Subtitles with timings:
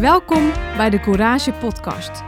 [0.00, 2.22] Welkom bij de Courage Podcast.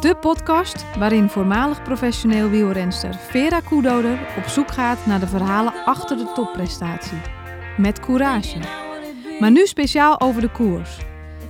[0.00, 6.16] De podcast waarin voormalig professioneel wielrenster Vera Koedoder op zoek gaat naar de verhalen achter
[6.16, 7.18] de topprestatie.
[7.76, 8.58] Met courage.
[9.40, 10.98] Maar nu speciaal over de koers.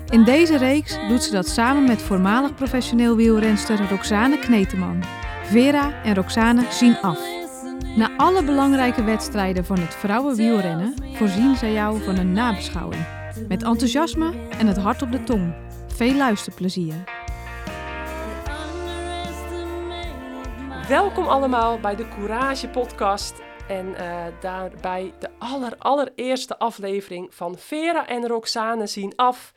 [0.08, 5.02] In deze reeks doet ze dat samen met voormalig professioneel wielrenster Roxane Kneteman.
[5.44, 7.20] Vera en Roxane zien af.
[7.96, 13.21] Na alle belangrijke wedstrijden van het vrouwenwielrennen voorzien zij jou van een nabeschouwing.
[13.40, 15.54] Met enthousiasme en het hart op de tong.
[15.86, 17.04] Veel luisterplezier.
[20.88, 23.42] Welkom allemaal bij de Courage Podcast.
[23.68, 29.52] En eh, daarbij de aller, allereerste aflevering van Vera en Roxane zien af.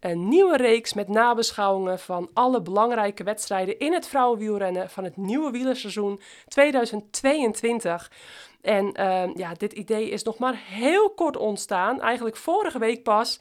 [0.00, 5.50] Een nieuwe reeks met nabeschouwingen van alle belangrijke wedstrijden in het vrouwenwielrennen van het nieuwe
[5.50, 8.10] wielerseizoen 2022.
[8.60, 13.40] En uh, ja, dit idee is nog maar heel kort ontstaan, eigenlijk vorige week pas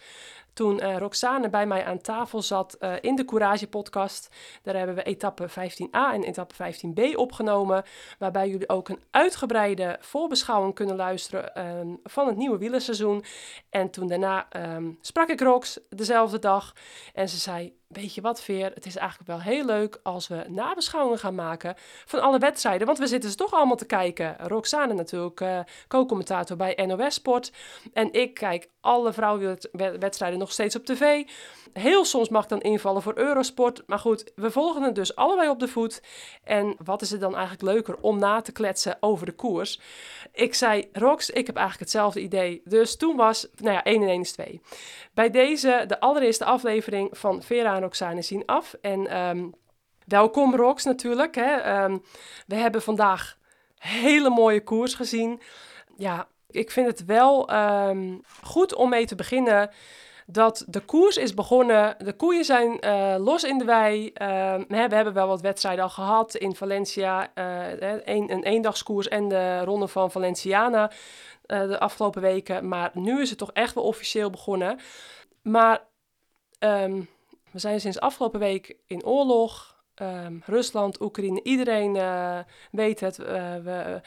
[0.58, 4.30] toen uh, Roxane bij mij aan tafel zat uh, in de Courage podcast.
[4.64, 7.84] Daar hebben we etappe 15a en etappe 15b opgenomen,
[8.20, 13.24] waarbij jullie ook een uitgebreide voorbeschouwing kunnen luisteren um, van het nieuwe wielerseizoen.
[13.70, 16.74] En toen daarna um, sprak ik Rox dezelfde dag
[17.14, 20.46] en ze zei, weet je wat Veer, het is eigenlijk wel heel leuk als we
[20.48, 22.88] nabeschouwingen gaan maken van alle wedstrijden.
[22.88, 24.36] Want we zitten ze toch allemaal te kijken.
[24.40, 27.52] Roxane natuurlijk, uh, co-commentator bij NOS Sport.
[27.94, 31.24] En ik kijk alle vrouwenwedstrijden nog steeds op tv.
[31.74, 33.84] Heel soms mag ik dan invallen voor Eurosport.
[33.86, 36.02] Maar goed, we volgen het dus allebei op de voet.
[36.44, 39.80] En wat is het dan eigenlijk leuker om na te kletsen over de koers?
[40.34, 42.62] Ik zei, Rox, ik heb eigenlijk hetzelfde idee.
[42.66, 44.62] Dus toen was, nou ja, 1 en 1 is 2.
[45.14, 48.76] Bij deze, de allereerste aflevering van Vera en Roxane zien af.
[48.82, 49.54] En um,
[50.06, 51.36] welkom Rox natuurlijk.
[51.36, 51.84] Hè.
[51.84, 52.04] Um,
[52.48, 53.38] we hebben vandaag
[53.78, 55.42] hele mooie koers gezien.
[55.98, 59.70] Ja, ik vind het wel um, goed om mee te beginnen
[60.26, 61.96] dat de koers is begonnen.
[61.98, 64.12] De koeien zijn uh, los in de wei.
[64.68, 67.32] We hebben wel wat wedstrijden al gehad in Valencia.
[67.36, 67.72] Uh,
[68.06, 70.92] een, een eendagskoers en de ronde van Valenciana
[71.46, 72.68] de afgelopen weken.
[72.68, 74.80] Maar nu is het toch echt wel officieel begonnen.
[75.42, 75.82] Maar
[77.52, 79.76] we zijn sinds afgelopen week in oorlog.
[80.02, 81.94] Um, Rusland, Oekraïne, iedereen
[82.72, 83.18] weet het.
[83.18, 84.02] we,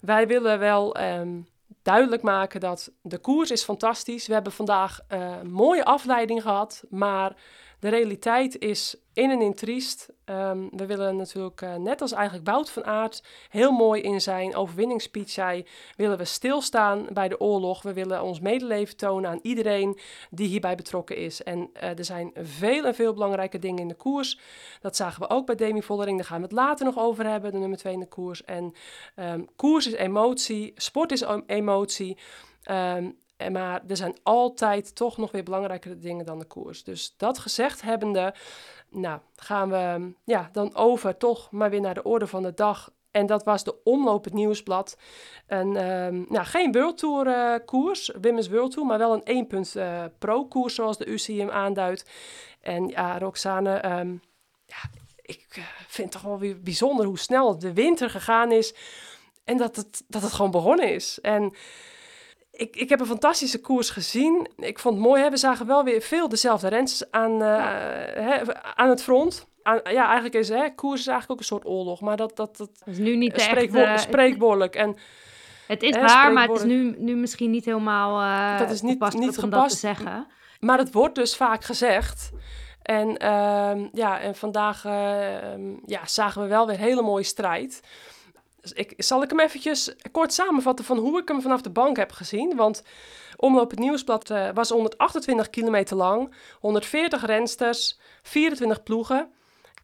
[0.00, 1.00] wij willen wel...
[1.00, 1.46] Um,
[1.82, 4.26] duidelijk maken dat de koers is fantastisch.
[4.26, 7.36] We hebben vandaag een mooie afleiding gehad, maar
[7.80, 10.08] de realiteit is in en in triest.
[10.24, 14.54] Um, we willen natuurlijk, uh, net als eigenlijk Bout van Aert, heel mooi in zijn
[14.54, 15.66] overwinningsspeech zei,
[15.96, 17.82] willen we stilstaan bij de oorlog.
[17.82, 19.98] We willen ons medeleven tonen aan iedereen
[20.30, 21.42] die hierbij betrokken is.
[21.42, 24.38] En uh, er zijn veel en veel belangrijke dingen in de koers.
[24.80, 27.52] Dat zagen we ook bij Demi Vollering, daar gaan we het later nog over hebben,
[27.52, 28.44] de nummer 2 in de koers.
[28.44, 28.72] En
[29.16, 32.18] um, koers is emotie, sport is emotie.
[32.70, 33.18] Um,
[33.50, 36.84] maar er zijn altijd toch nog weer belangrijkere dingen dan de koers.
[36.84, 38.34] Dus dat gezegd hebbende,
[38.90, 42.90] nou, gaan we ja, dan over toch maar weer naar de orde van de dag.
[43.10, 44.98] En dat was de Omloop het Nieuwsblad.
[45.46, 49.46] Een, um, nou, geen World Tour uh, koers, Women's World Tour, maar wel een 1
[49.46, 52.10] punt uh, pro koers zoals de UCM aanduidt.
[52.60, 54.22] En ja, Roxane, um,
[54.66, 54.76] ja,
[55.22, 58.74] ik uh, vind het toch wel weer bijzonder hoe snel de winter gegaan is.
[59.44, 61.20] En dat het, dat het gewoon begonnen is.
[61.20, 61.54] En
[62.58, 64.48] ik, ik heb een fantastische koers gezien.
[64.56, 65.22] Ik vond het mooi.
[65.22, 65.30] Hè?
[65.30, 67.56] We zagen wel weer veel dezelfde rens aan, uh,
[68.14, 69.46] hè, aan het front.
[69.62, 72.00] Aan, ja, eigenlijk is hè, koers is eigenlijk ook een soort oorlog.
[72.00, 74.74] Maar dat, dat, dat, dat is nu niet echt, uh, spreekwoordelijk.
[74.74, 74.96] En,
[75.66, 78.82] het is hè, waar, maar het is nu, nu misschien niet helemaal uh, dat is
[78.82, 79.70] niet, niet om gepast.
[79.70, 80.26] te zeggen.
[80.60, 82.30] Maar het wordt dus vaak gezegd.
[82.82, 83.16] En,
[83.92, 84.82] ja, en vandaag
[85.86, 87.82] ja, zagen we wel weer hele mooie strijd.
[88.68, 91.96] Dus ik, zal ik hem eventjes kort samenvatten van hoe ik hem vanaf de bank
[91.96, 92.56] heb gezien.
[92.56, 92.82] Want
[93.36, 99.32] Omloop het Nieuwsblad uh, was 128 kilometer lang, 140 rensters, 24 ploegen.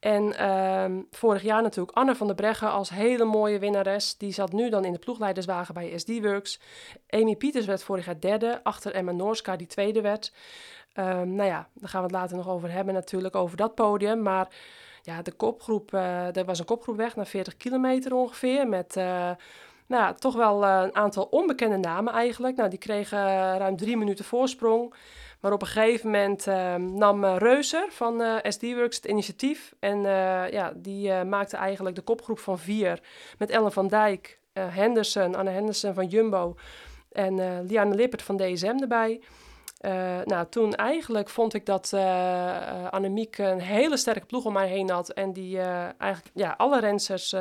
[0.01, 4.17] En uh, vorig jaar natuurlijk Anne van der Breggen als hele mooie winnares.
[4.17, 6.61] Die zat nu dan in de ploegleiderswagen bij SD Works.
[7.09, 10.33] Amy Pieters werd vorig jaar derde, achter Emma Noorska die tweede werd.
[10.95, 14.23] Um, nou ja, daar gaan we het later nog over hebben natuurlijk, over dat podium.
[14.23, 14.49] Maar
[15.05, 18.69] ja, de kopgroep, uh, er was een kopgroep weg naar 40 kilometer ongeveer.
[18.69, 19.31] Met uh,
[19.87, 22.57] nou, toch wel uh, een aantal onbekende namen eigenlijk.
[22.57, 23.19] Nou, die kregen
[23.59, 24.95] ruim drie minuten voorsprong.
[25.41, 26.47] Maar op een gegeven moment
[26.99, 29.75] nam Reuser van SD-Works het initiatief.
[29.79, 30.01] En
[30.51, 33.01] ja, die maakte eigenlijk de kopgroep van vier.
[33.39, 36.57] Met Ellen van Dijk, Henderson, Anne Henderson van Jumbo.
[37.13, 39.21] En Liane Lippert van DSM erbij.
[39.85, 44.69] Uh, nou, toen eigenlijk vond ik dat uh, Annemiek een hele sterke ploeg om mij
[44.69, 45.09] heen had.
[45.11, 47.35] En die eigenlijk ja, alle rensers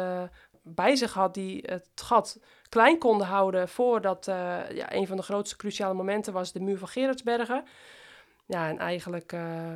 [0.62, 4.26] bij zich had die het gat klein konden houden voordat
[4.74, 7.64] ja, een van de grootste cruciale momenten was de muur van Gerardsbergen.
[8.46, 9.32] ja, en eigenlijk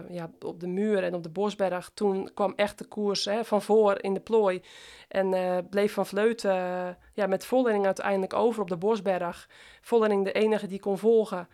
[0.10, 3.62] ja, op de muur en op de Bosberg, toen kwam echt de koers hè, van
[3.62, 4.62] voor in de plooi.
[5.08, 5.30] En
[5.70, 9.50] bleef Van Vleuten ja, met Vollering uiteindelijk over op de Bosberg.
[9.82, 11.48] Vollering de enige die kon volgen.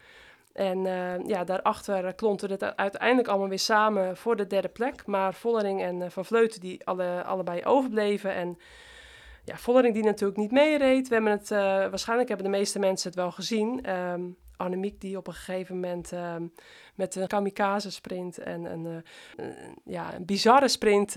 [0.53, 5.05] En uh, ja, daarachter klonten het uiteindelijk allemaal weer samen voor de derde plek.
[5.05, 8.33] Maar Vollering en uh, Van Vleuten die alle, allebei overbleven.
[8.33, 8.57] En
[9.43, 11.07] ja, Vollering die natuurlijk niet meereed.
[11.07, 13.89] We hebben het, uh, waarschijnlijk hebben de meeste mensen het wel gezien.
[13.89, 16.53] Um, Annemiek die op een gegeven moment um,
[16.95, 19.03] met een kamikaze sprint en een,
[19.83, 21.15] ja, een bizarre sprint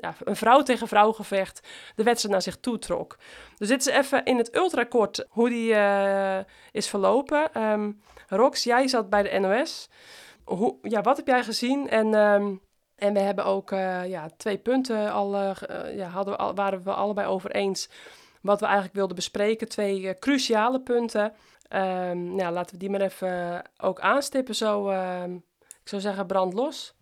[0.00, 3.18] ja, een vrouw tegen vrouw gevecht de wedstrijd naar zich toe trok.
[3.56, 6.38] Dus dit is even in het ultrakort hoe die uh,
[6.72, 7.62] is verlopen.
[7.62, 9.88] Um, Rox, jij zat bij de NOS.
[10.44, 11.88] Hoe, ja, wat heb jij gezien?
[11.88, 12.60] En, um,
[12.96, 13.70] en we hebben ook
[14.06, 15.52] ja, twee punten al, uh,
[15.96, 17.90] ja, hadden we al, waren we allebei over eens
[18.42, 19.68] wat we eigenlijk wilden bespreken.
[19.68, 21.32] Twee cruciale punten.
[21.74, 24.54] Um, nou, laten we die maar even ook aanstippen.
[24.54, 24.90] Zo,
[25.60, 26.98] ik zou zeggen, brand los.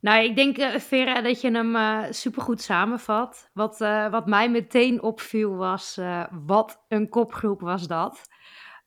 [0.00, 3.50] Nou, ik denk, uh, Vera, dat je hem uh, supergoed samenvat.
[3.52, 3.78] Wat,
[4.10, 6.00] wat mij meteen opviel was,
[6.46, 8.28] wat een kopgroep was dat.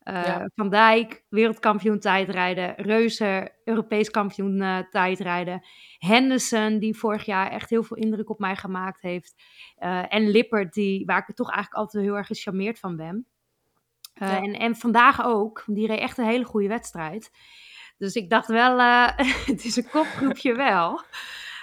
[0.04, 0.48] Ja.
[0.54, 2.74] Van Dijk, wereldkampioen tijdrijden.
[2.74, 5.66] Reuser, Europees kampioen tijdrijden.
[5.98, 9.34] Henderson, die vorig jaar echt heel veel indruk op mij gemaakt heeft.
[10.08, 13.26] en Lippert, die, waar ik toch eigenlijk altijd heel erg gecharmeerd van ben.
[14.18, 14.42] Ja.
[14.42, 17.30] en, en vandaag ook, die reed echt een hele goede wedstrijd.
[17.98, 19.08] Dus ik dacht wel, uh,
[19.46, 21.00] het is een kopgroepje wel.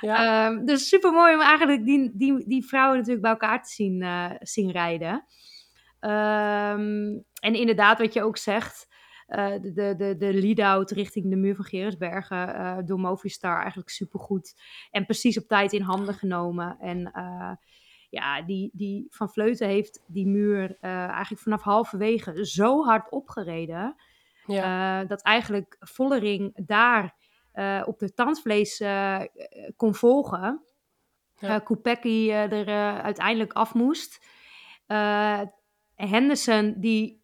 [0.01, 0.47] Ja.
[0.47, 4.01] Um, dus super mooi om eigenlijk die, die, die vrouwen natuurlijk bij elkaar te zien,
[4.01, 5.13] uh, zien rijden.
[5.99, 8.87] Um, en inderdaad, wat je ook zegt,
[9.27, 14.53] uh, de, de, de, lead-out richting de muur van Geresbergen uh, door Movistar eigenlijk supergoed.
[14.91, 16.77] En precies op tijd in handen genomen.
[16.79, 17.11] En
[18.09, 23.95] ja, die, die Van Vleuten heeft die muur eigenlijk vanaf halverwege zo hard opgereden.
[24.45, 25.01] Ja.
[25.01, 27.15] Uh, dat eigenlijk Vollering daar
[27.53, 28.83] uh, op de tandvlees
[29.75, 30.63] kon volgen.
[31.37, 31.63] Ja.
[31.63, 32.67] Er
[33.01, 34.25] uiteindelijk af moest.
[35.95, 37.23] Henderson, die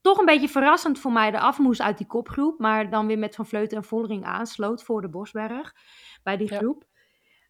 [0.00, 2.58] toch een beetje verrassend voor mij af moest uit die kopgroep.
[2.58, 5.74] Maar dan weer met Van Vleuten en Vollering aansloot voor de Bosberg.
[6.22, 6.84] Bij die groep.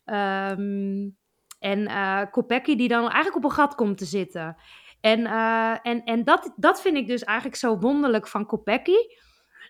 [0.05, 0.51] Ja.
[0.51, 1.17] Um,
[1.65, 4.57] en uh, Kopecky die dan eigenlijk op een gat komt te zitten.
[5.01, 8.97] En, uh, en, en dat, dat vind ik dus eigenlijk zo wonderlijk van Kopecky.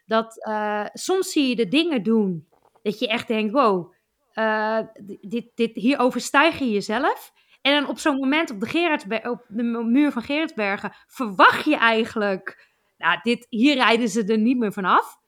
[0.06, 2.48] Dat uh, soms zie je de dingen doen
[2.82, 3.92] dat je echt denkt, wow,
[4.34, 4.78] uh,
[5.20, 7.32] dit, dit, hier overstijg je jezelf.
[7.62, 12.68] En dan op zo'n moment op de, op de muur van Gerardsbergen verwacht je eigenlijk,
[12.98, 15.18] nou, dit, hier rijden ze er niet meer vanaf.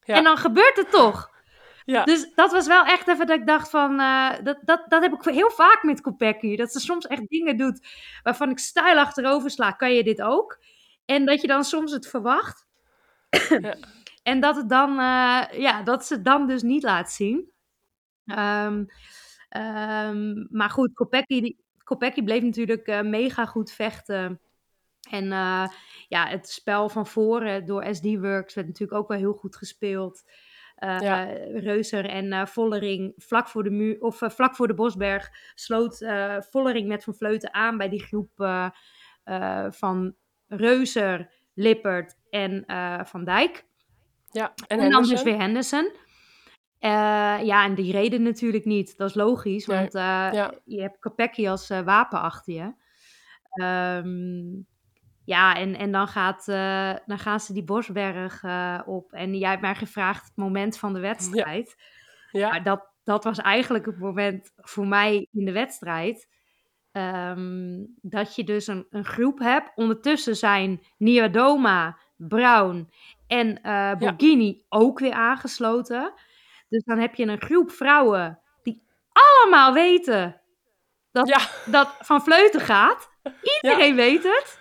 [0.00, 0.14] Ja.
[0.14, 1.30] En dan gebeurt het toch.
[1.90, 2.04] Ja.
[2.04, 4.00] Dus dat was wel echt even dat ik dacht van...
[4.00, 6.56] Uh, dat, dat, dat heb ik heel vaak met Kopecky.
[6.56, 7.86] Dat ze soms echt dingen doet
[8.22, 9.72] waarvan ik stijl achterover sla.
[9.72, 10.62] Kan je dit ook?
[11.04, 12.66] En dat je dan soms het verwacht.
[13.48, 13.76] Ja.
[14.22, 14.90] en dat het dan...
[14.90, 17.50] Uh, ja, dat ze het dan dus niet laat zien.
[18.24, 18.86] Um,
[19.56, 24.40] um, maar goed, Kopecky, Kopecky bleef natuurlijk uh, mega goed vechten.
[25.10, 25.24] En
[26.08, 30.22] ja, het spel van voren door SD Works werd natuurlijk ook wel heel goed gespeeld.
[30.84, 31.24] Uh, ja.
[31.54, 36.06] Reuser en uh, Vollering vlak voor de muur of uh, vlak voor de Bosberg sloot
[36.50, 38.30] Vollering met Van Vleuten aan bij die groep
[39.68, 40.14] van
[40.46, 42.64] Reuser, Lippert en
[43.06, 43.66] Van Dijk.
[44.30, 45.92] Ja, en, en dan dus weer Henderson.
[46.78, 48.96] ja, en die reden natuurlijk niet.
[48.96, 50.54] Dat is logisch, want ja.
[50.64, 52.74] je hebt Capecchi als wapen achter je.
[53.62, 54.66] Um,
[55.30, 59.12] ja, en, en dan, gaat, uh, dan gaan ze die Bosberg uh, op.
[59.12, 61.74] En jij hebt mij gevraagd het moment van de wedstrijd.
[62.30, 62.40] Ja.
[62.40, 62.48] ja.
[62.48, 66.28] Maar dat, dat was eigenlijk het moment voor mij in de wedstrijd.
[66.92, 69.70] Um, dat je dus een, een groep hebt.
[69.74, 72.90] Ondertussen zijn Niadoma, Brown
[73.26, 74.54] en uh, ja.
[74.68, 76.12] ook weer aangesloten.
[76.68, 78.82] Dus dan heb je een groep vrouwen die
[79.12, 80.40] allemaal weten
[81.12, 81.70] dat, ja.
[81.70, 83.10] dat Van Vleuten gaat.
[83.62, 84.59] Iedereen weet het.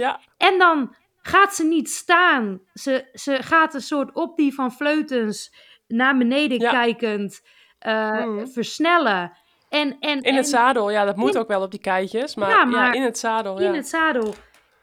[0.00, 0.20] Ja.
[0.36, 2.60] En dan gaat ze niet staan.
[2.74, 5.54] Ze, ze gaat een soort op die van Vleutens
[5.86, 7.42] naar beneden kijkend
[7.86, 9.32] uh, versnellen.
[9.68, 12.34] En, en, in het zadel, ja, dat moet ook wel op die keitjes.
[12.34, 13.58] Maar ja, maar in het zadel.
[13.58, 13.72] In ja.
[13.72, 14.34] het zadel.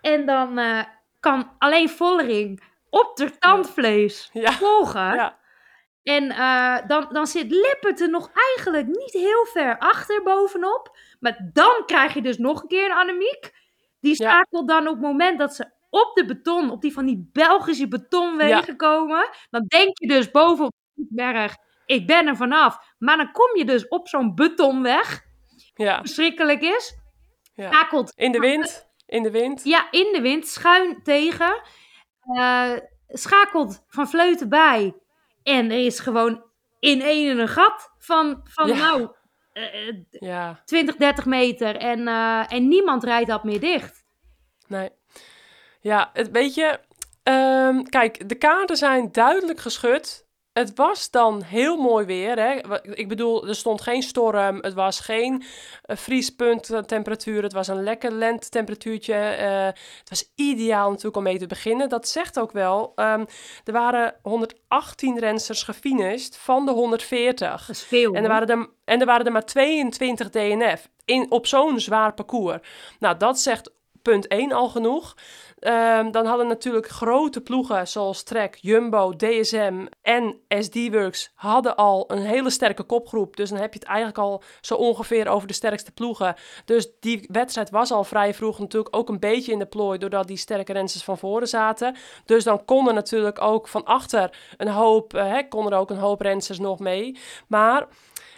[0.01, 0.83] En dan uh,
[1.19, 5.13] kan alleen Vollering op de tandvlees volgen.
[5.13, 5.37] Ja.
[6.03, 10.97] En uh, dan, dan zit Lippert er nog eigenlijk niet heel ver achter bovenop.
[11.19, 13.56] Maar dan krijg je dus nog een keer een Annemiek.
[14.07, 17.29] Die schakelt dan op het moment dat ze op de beton, op die van die
[17.33, 19.29] Belgische betonwegen komen.
[19.49, 22.77] Dan denk je dus bovenop de berg, ik ben er vanaf.
[22.97, 25.25] Maar dan kom je dus op zo'n betonweg.
[25.73, 25.99] Ja.
[25.99, 26.97] Verschrikkelijk is.
[27.55, 27.71] Ja.
[27.71, 28.11] Schakelt.
[28.15, 28.87] In de wind.
[29.05, 29.63] In de wind.
[29.63, 30.47] Ja, in de wind.
[30.47, 31.61] Schuin tegen.
[32.33, 32.71] Uh,
[33.07, 34.95] schakelt Van Vleuten bij.
[35.43, 36.43] En er is gewoon
[36.79, 38.75] in één een gat van, van Ja.
[38.75, 39.11] nou,
[39.53, 41.75] eh, eh, Ja, 20, 30 meter.
[41.75, 43.96] En, eh, en niemand rijdt dat meer dicht.
[44.67, 44.89] Nee.
[45.81, 46.79] Ja, het, weet je,
[47.23, 50.25] ehm, kijk, de kaarten zijn duidelijk geschud.
[50.53, 52.39] Het was dan heel mooi weer.
[52.39, 52.81] Hè?
[52.95, 54.57] Ik bedoel, er stond geen storm.
[54.61, 55.43] Het was geen
[55.81, 57.43] eh, vriespunt temperatuur.
[57.43, 59.13] Het was een lekker lentetemperatuurtje.
[59.13, 59.65] eh
[59.99, 61.89] het was ideaal natuurlijk om mee te beginnen.
[61.89, 62.91] Dat zegt ook wel.
[62.95, 63.25] ehm,
[63.63, 67.65] er waren 118 rensters gefinished van de 140.
[67.65, 68.13] Dat is veel.
[68.13, 72.13] En er, waren er, en er waren er maar 22 DNF in, op zo'n zwaar
[72.13, 72.59] parcours.
[72.99, 73.71] Nou, dat zegt
[74.07, 75.15] punt 1 al genoeg.
[75.59, 82.21] Ehm, dan hadden natuurlijk grote ploegen zoals Trek, Jumbo, DSM en SD-Works hadden al een
[82.21, 83.35] hele sterke kopgroep.
[83.35, 86.35] Dus dan heb je het eigenlijk al zo ongeveer over de sterkste ploegen.
[86.65, 89.97] Dus die wedstrijd was al vrij vroeg natuurlijk ook een beetje in de plooi...
[89.97, 91.95] doordat die sterke rensters van voren zaten.
[92.25, 95.13] Dus dan kon er natuurlijk ook van achter een hoop...
[95.13, 97.17] eh, hè, kon er ook een hoop rensters nog mee.
[97.47, 97.87] Maar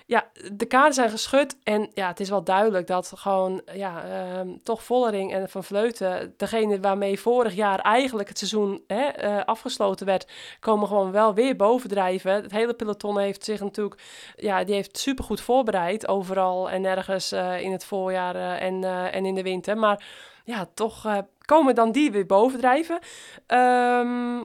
[0.09, 1.57] ja, de kaarten zijn geschud.
[1.63, 6.33] En ja, het is wel duidelijk dat gewoon, ja, ehm, toch Vollering en Van Vleuten,
[6.37, 11.55] degene waarmee vorig jaar eigenlijk het seizoen hè, eh, afgesloten werd, komen gewoon wel weer
[11.55, 12.31] bovendrijven.
[12.31, 14.01] Het hele peloton heeft zich natuurlijk,
[14.35, 19.25] ja, die heeft supergoed voorbereid, overal en ergens eh, in het voorjaar eh, en, en
[19.25, 19.77] in de winter.
[19.77, 20.05] Maar
[20.43, 22.99] ja, toch komen dan die weer bovendrijven.
[23.45, 24.43] Ehm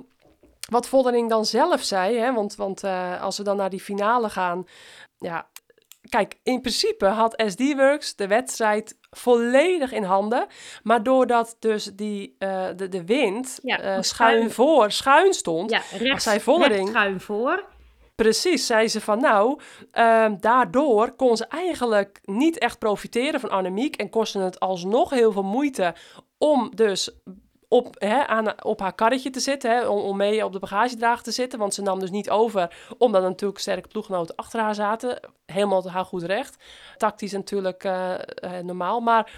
[0.71, 2.85] wat Vollering dan zelf zei, hè, want, want
[3.21, 4.67] als we dan naar die finale gaan,
[5.19, 5.47] ja,
[6.09, 10.47] kijk, in principe had SD-Works de wedstrijd volledig in handen.
[10.83, 14.05] Maar doordat dus die, eh, de, de wind Ja, eh, schuin.
[14.05, 17.65] schuin voor, schuin stond, Ja, rechts, zij Vollering- schuin voor.
[18.15, 23.97] precies, zei ze van nou, ehm, daardoor kon ze eigenlijk niet echt profiteren van Annemiek
[23.97, 25.95] en kostte het alsnog heel veel moeite
[26.39, 27.11] om dus
[27.69, 31.25] op, hè, aan, op haar karretje te zitten, hè, om, om mee op de bagagedrager
[31.25, 35.21] te zitten, want ze nam dus niet over, omdat natuurlijk sterke ploeggenoten achter haar zaten,
[35.47, 36.57] helemaal haar goed recht.
[36.97, 39.33] Tactisch natuurlijk eh, eh, normaal, maar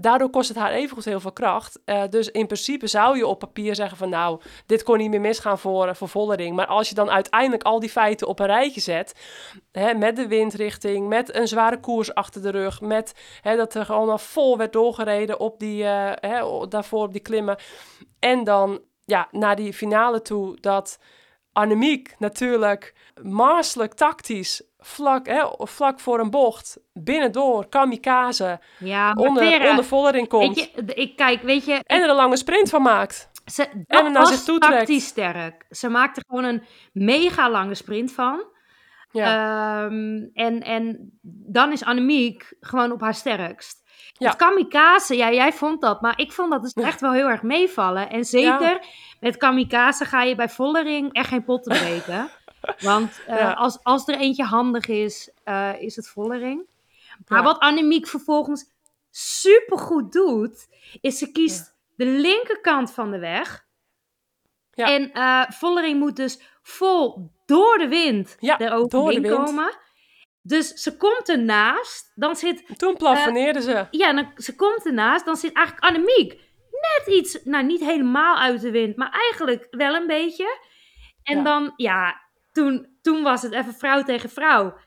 [0.00, 1.80] daardoor kost het haar evengoed heel veel kracht.
[1.84, 5.20] Eh, dus in principe zou je op papier zeggen van nou, dit kon niet meer
[5.20, 6.52] misgaan voor, eh, voor.
[6.52, 9.14] Maar als je dan uiteindelijk al die feiten op een rijtje zet,
[9.72, 13.84] hè, met de windrichting, met een zware koers achter de rug, met hè, dat er
[13.84, 17.56] gewoon al vol werd doorgereden op die, eh, hè, daarvoor op die klimmen.
[18.18, 20.98] En dan ja, naar die finale toe dat
[21.58, 29.70] Annemiek natuurlijk marselijk tactisch vlak, hè, vlak voor een bocht binnendoor kamikaze Ja, onder, Vera,
[29.70, 30.54] onder Vollering komt.
[30.56, 33.30] weet je, ik kijk, weet je, En er een lange sprint van maakt.
[33.44, 34.76] Ze, dat naar was zich toe trekt.
[34.76, 35.66] tactisch sterk.
[35.70, 36.62] Ze maakte gewoon een
[36.92, 38.44] mega lange sprint van.
[39.10, 41.12] Ja, Ehm, en, en
[41.46, 43.87] dan is Annemiek gewoon op haar sterkst.
[44.18, 44.28] Ja.
[44.28, 47.42] Het kamikaze, ja, jij vond dat, maar ik vond dat dus echt wel heel erg
[47.42, 48.10] meevallen.
[48.10, 48.86] En zeker
[49.20, 52.28] met kamikaze ga je bij Vollering echt geen pot te breken.
[52.80, 53.52] Want eh, Ja.
[53.52, 56.66] als, als er eentje handig is, eh, is het Vollering.
[57.28, 58.64] Maar wat Annemiek vervolgens
[59.10, 60.68] supergoed doet,
[61.00, 63.66] is ze kiest de linkerkant van de weg.
[64.72, 64.86] Ja.
[64.86, 69.34] En eh, Vollering moet dus vol door de wind Ja, er door de overheen wind.
[69.34, 69.76] komen.
[70.48, 73.86] Dus ze komt ernaast, dan zit, toen plafonneerde ze.
[73.90, 76.32] ja, dan, ze komt ernaast, dan zit eigenlijk Annemiek
[76.70, 80.58] net iets, nou niet helemaal uit de wind, maar eigenlijk wel een beetje.
[81.22, 81.42] En Ja.
[81.44, 82.20] dan, ja,
[82.52, 84.78] toen, toen was het even vrouw tegen vrouw.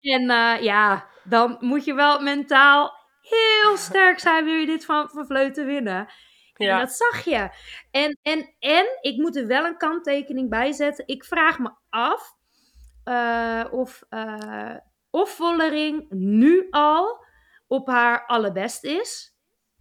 [0.00, 5.08] En eh, ja, dan moet je wel mentaal heel sterk zijn, wil je dit van,
[5.08, 6.08] van Vleuten winnen.
[6.54, 7.48] En Ja, dat zag je.
[7.90, 11.06] En, en, en ik moet er wel een kanttekening bij zetten.
[11.06, 12.32] Ik vraag me af
[13.04, 14.76] eh, of, eh
[15.10, 17.24] of Vollering nu al
[17.66, 19.34] op haar allerbest is.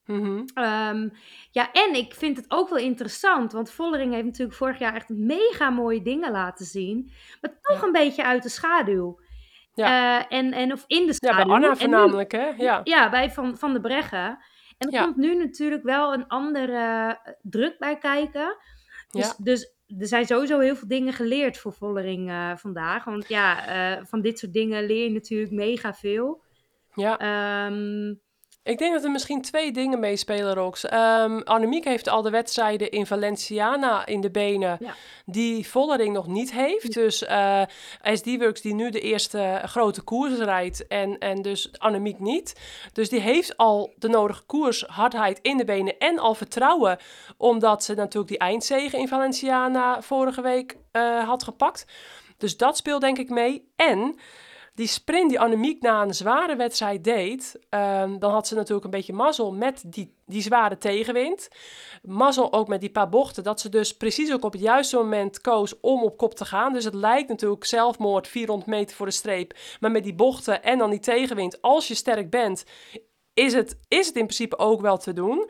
[0.06, 0.44] mhm.
[0.54, 1.10] Ehm,
[1.52, 5.10] ja, en ik vind het ook wel interessant, want Vollering heeft natuurlijk vorig jaar echt
[5.10, 7.12] mega mooie dingen laten zien.
[7.42, 7.86] Maar toch Ja.
[7.86, 9.20] een beetje uit de schaduw.
[9.74, 10.20] Ja.
[10.20, 11.46] Eh, en, en of in de ja, schaduw.
[11.46, 12.50] bij Anna nu- voornamelijk, hè?
[12.58, 14.28] Ja, ja, bij Van, van de Breggen.
[14.78, 15.04] En er Ja.
[15.04, 16.78] komt nu natuurlijk wel een andere
[17.26, 18.58] eh, druk bij kijken.
[19.12, 19.34] Dus, Ja.
[19.38, 23.04] dus er zijn sowieso heel veel dingen geleerd voor Vollering eh, vandaag.
[23.04, 26.42] Want ja, eh, van dit soort dingen leer je natuurlijk mega veel.
[26.96, 27.18] ja.
[27.18, 28.14] Ehm,
[28.70, 30.86] Ik denk dat er misschien twee dingen meespelen, Rox.
[30.86, 34.94] Ehm Annemiek heeft al de wedstrijden in Valenciana in de benen Ja.
[35.26, 36.94] die Vollering nog niet heeft.
[36.94, 37.62] Dus eh
[38.04, 42.56] SD-Works die nu de eerste grote koers rijdt en, en dus Annemiek niet.
[42.94, 46.98] Dus die heeft al de nodige koershardheid in de benen en al vertrouwen.
[47.38, 51.86] Omdat ze natuurlijk die eindzege in Valenciana vorige week eh, had gepakt.
[52.38, 53.72] Dus dat speelt denk ik mee.
[53.76, 54.20] En
[54.80, 58.92] die sprint die Annemiek na een zware wedstrijd deed, ehm, dan had ze natuurlijk een
[58.92, 61.48] beetje mazzel met die, die zware tegenwind.
[62.02, 65.42] Mazzel ook met die paar bochten, dat ze dus precies ook op het juiste moment
[65.42, 66.74] koos om op kop te gaan.
[66.74, 69.54] Dus het lijkt natuurlijk zelfmoord 400 meter voor de streep.
[69.80, 72.64] Maar met die bochten en dan die tegenwind, als je sterk bent,
[73.34, 75.50] is het, is het in principe ook wel te doen.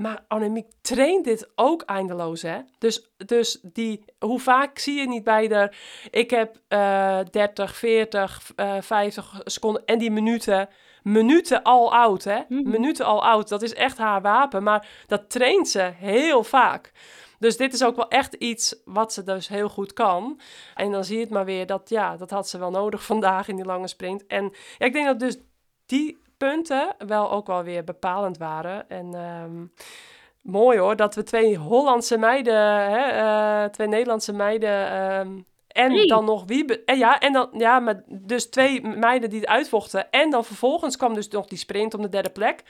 [0.00, 2.58] Maar Annemiek traint dit ook eindeloos, hè?
[2.78, 5.72] Dus, dus die, hoe vaak zie je niet bij de...
[6.10, 10.68] Ik heb uh, 30, 40, uh, 50 seconden en die minuten...
[11.02, 12.40] Minuten al oud, hè?
[12.48, 12.70] Mhm.
[12.70, 13.48] Minuten al oud.
[13.48, 14.62] Dat is echt haar wapen.
[14.62, 16.92] Maar dat traint ze heel vaak.
[17.38, 20.40] Dus dit is ook wel echt iets wat ze dus heel goed kan.
[20.74, 23.48] En dan zie je het maar weer dat, ja, dat had ze wel nodig vandaag
[23.48, 24.26] in die lange sprint.
[24.26, 25.38] En ja, ik denk dat dus
[25.86, 28.88] die punten wel ook wel weer bepalend waren.
[28.88, 29.66] En ehm,
[30.42, 32.54] mooi hoor, dat we twee Hollandse meiden,
[32.90, 36.84] hè, eh, twee Nederlandse meiden ehm, en dan nog wie...
[36.84, 40.10] En ja, en dan, ja, maar dus twee meiden die het uitvochten.
[40.10, 42.62] En dan vervolgens kwam dus nog die sprint om de derde plek.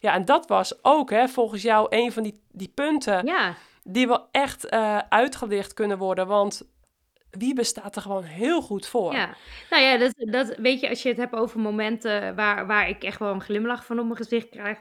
[0.00, 3.54] Ja, en dat was ook hè, volgens jou een van die, die punten Ja,
[3.84, 6.26] die wel echt eh, uitgelicht kunnen worden.
[6.26, 6.62] Want
[7.38, 9.12] Wiebe staat er gewoon heel goed voor.
[9.14, 9.34] ja.
[9.70, 13.02] Nou ja, dat, dat weet je, als je het hebt over momenten waar, waar ik
[13.02, 14.76] echt wel een glimlach van op mijn gezicht krijg,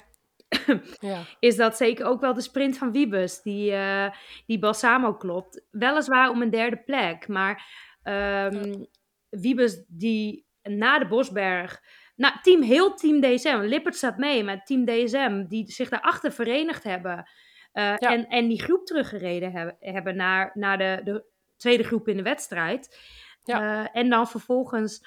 [1.00, 1.22] Ja.
[1.39, 4.12] is dat zeker ook wel de sprint van Wiebes, die, eh,
[4.46, 5.65] die Balsamo klopt.
[5.72, 7.65] Weliswaar om een derde plek, maar
[8.03, 8.84] ehm
[9.29, 11.81] Wiebes die na de Bosberg,
[12.15, 16.84] nou, team, heel team DSM, Lippert staat mee met team DSM, die zich daarachter verenigd
[16.84, 17.29] hebben
[17.72, 21.25] eh, en, en die groep teruggereden hebben, hebben naar, naar de, de
[21.61, 22.99] tweede groep in de wedstrijd.
[23.43, 23.83] Ja.
[23.83, 25.01] Eh, en dan vervolgens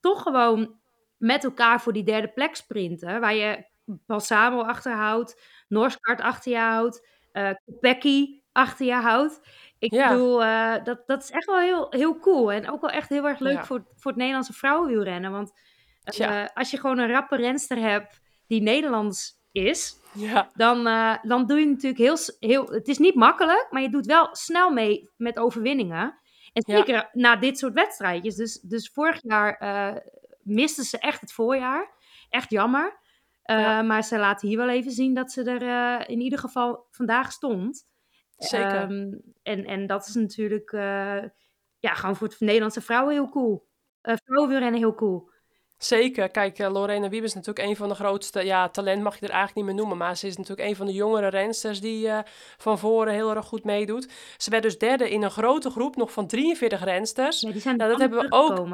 [0.00, 0.78] toch gewoon
[1.16, 7.08] met elkaar voor die derde plek sprinten, waar je Balsamo achterhoudt, Norskart achter je houdt,
[7.64, 9.40] Kopecky achter je houdt.
[9.78, 10.08] Ik Ja.
[10.08, 12.52] bedoel, eh, dat, dat is echt wel heel, heel cool.
[12.52, 13.64] En ook wel echt heel erg leuk Ja.
[13.64, 15.30] voor, voor het Nederlandse vrouwenwielrennen.
[15.30, 15.52] Want
[16.54, 20.50] als je gewoon een rappe renster hebt die Nederlands is, Ja.
[20.54, 22.66] dan, eh, dan doe je natuurlijk heel, heel...
[22.66, 26.18] Het is niet makkelijk, maar je doet wel snel mee met overwinningen.
[26.52, 26.76] En Ja.
[26.76, 28.34] zeker na dit soort wedstrijdjes.
[28.36, 29.96] Dus, dus vorig jaar eh,
[30.42, 31.90] misten ze echt het voorjaar.
[32.28, 32.98] Echt jammer.
[33.42, 33.82] Eh, Ja.
[33.82, 37.86] Maar ze laten hier wel even zien dat ze er in ieder geval vandaag stond.
[38.36, 38.74] Zeker.
[38.74, 40.70] Ehm, en, en dat is natuurlijk
[41.80, 43.68] ja, gewoon voor het Nederlandse vrouwen heel cool.
[44.00, 45.30] Eh vrouwenwielrennen heel cool.
[45.82, 46.28] Zeker.
[46.28, 48.44] Kijk, eh, Lorena Wiebe is natuurlijk een van de grootste...
[48.44, 49.96] Ja, talent mag je er eigenlijk niet meer noemen.
[49.96, 52.18] Maar ze is natuurlijk een van de jongere rensters die eh,
[52.58, 54.08] van voren heel erg goed meedoet.
[54.36, 57.40] Ze werd dus derde in een grote groep, nog van 43 rensters.
[57.40, 58.68] Ja, die zijn Nou, dat hebben we ook.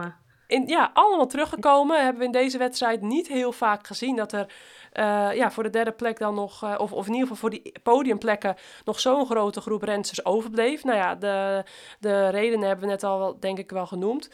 [0.47, 2.03] In, ja, allemaal teruggekomen.
[2.03, 4.47] Hebben we in deze wedstrijd niet heel vaak gezien dat er
[4.93, 7.73] eh, ja, voor de derde plek dan nog, of, of in ieder geval voor die
[7.83, 10.85] podiumplekken, nog zo'n grote groep rensters overbleef.
[10.85, 11.65] Nou ja, de,
[12.01, 14.31] de redenen hebben we net al wel, denk ik wel genoemd.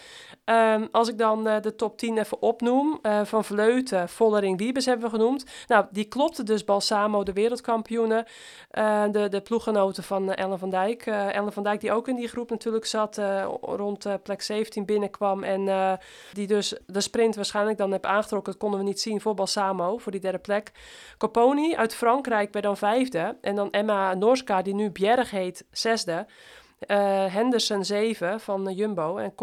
[0.53, 4.87] Ehm, als ik dan eh, de top 10 even opnoem, eh, van Vleuten, Vollering, Wiebes
[4.87, 5.45] hebben we genoemd.
[5.67, 8.25] Nou, die klopte dus Balsamo, de wereldkampioenen.
[8.71, 11.07] Eh, de, de ploeggenoten van Ellen van Dijk.
[11.07, 13.21] Ellen van Dijk die ook in die groep natuurlijk zat,
[13.61, 15.43] rond plek 17 binnenkwam.
[15.43, 15.99] En
[16.33, 18.53] die dus de sprint waarschijnlijk dan heb aangetrokken.
[18.53, 20.73] Dat konden we niet zien voor Balsamo, voor die derde plek.
[21.19, 23.37] Coponi uit Frankrijk werd dan vijfde.
[23.41, 26.27] En dan Emma Norska, die nu Bjerg heet, zesde.
[27.31, 29.17] Henderson zeven van Jumbo.
[29.17, 29.35] En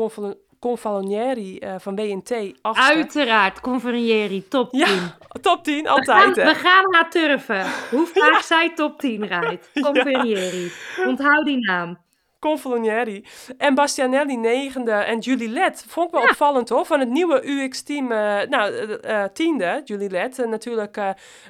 [0.60, 2.93] Confalonieri eh, van WNT achtste.
[2.93, 4.80] Uiteraard, Conferrieri, top 10.
[4.80, 6.43] Ja, top 10, we, gaan, altijd hè.
[6.45, 7.65] we gaan haar turven.
[7.91, 9.69] Hoe vaak zij top 10 rijdt.
[9.86, 10.72] Conferrieri.
[11.06, 11.98] Onthoud die naam.
[12.39, 13.26] Confalonieri.
[13.58, 14.91] En Bastianelli negende.
[14.91, 15.86] En Julie Led.
[15.88, 16.86] Vond ik wel opvallend hoor.
[16.86, 18.12] Van het nieuwe UX-team.
[18.12, 19.82] eh, nou, eh, tiende.
[19.86, 20.39] Julie Led.
[20.39, 21.00] En natuurlijk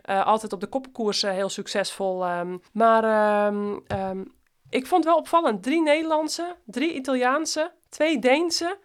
[0.05, 2.25] altijd op de koppenkoers eh, heel succesvol.
[2.25, 2.57] ehm.
[2.73, 4.23] maar ehm, ehm,
[4.69, 5.63] ik vond het wel opvallend.
[5.63, 6.55] Drie Nederlandse.
[6.65, 7.71] Drie Italiaanse.
[7.89, 8.77] Twee Deense.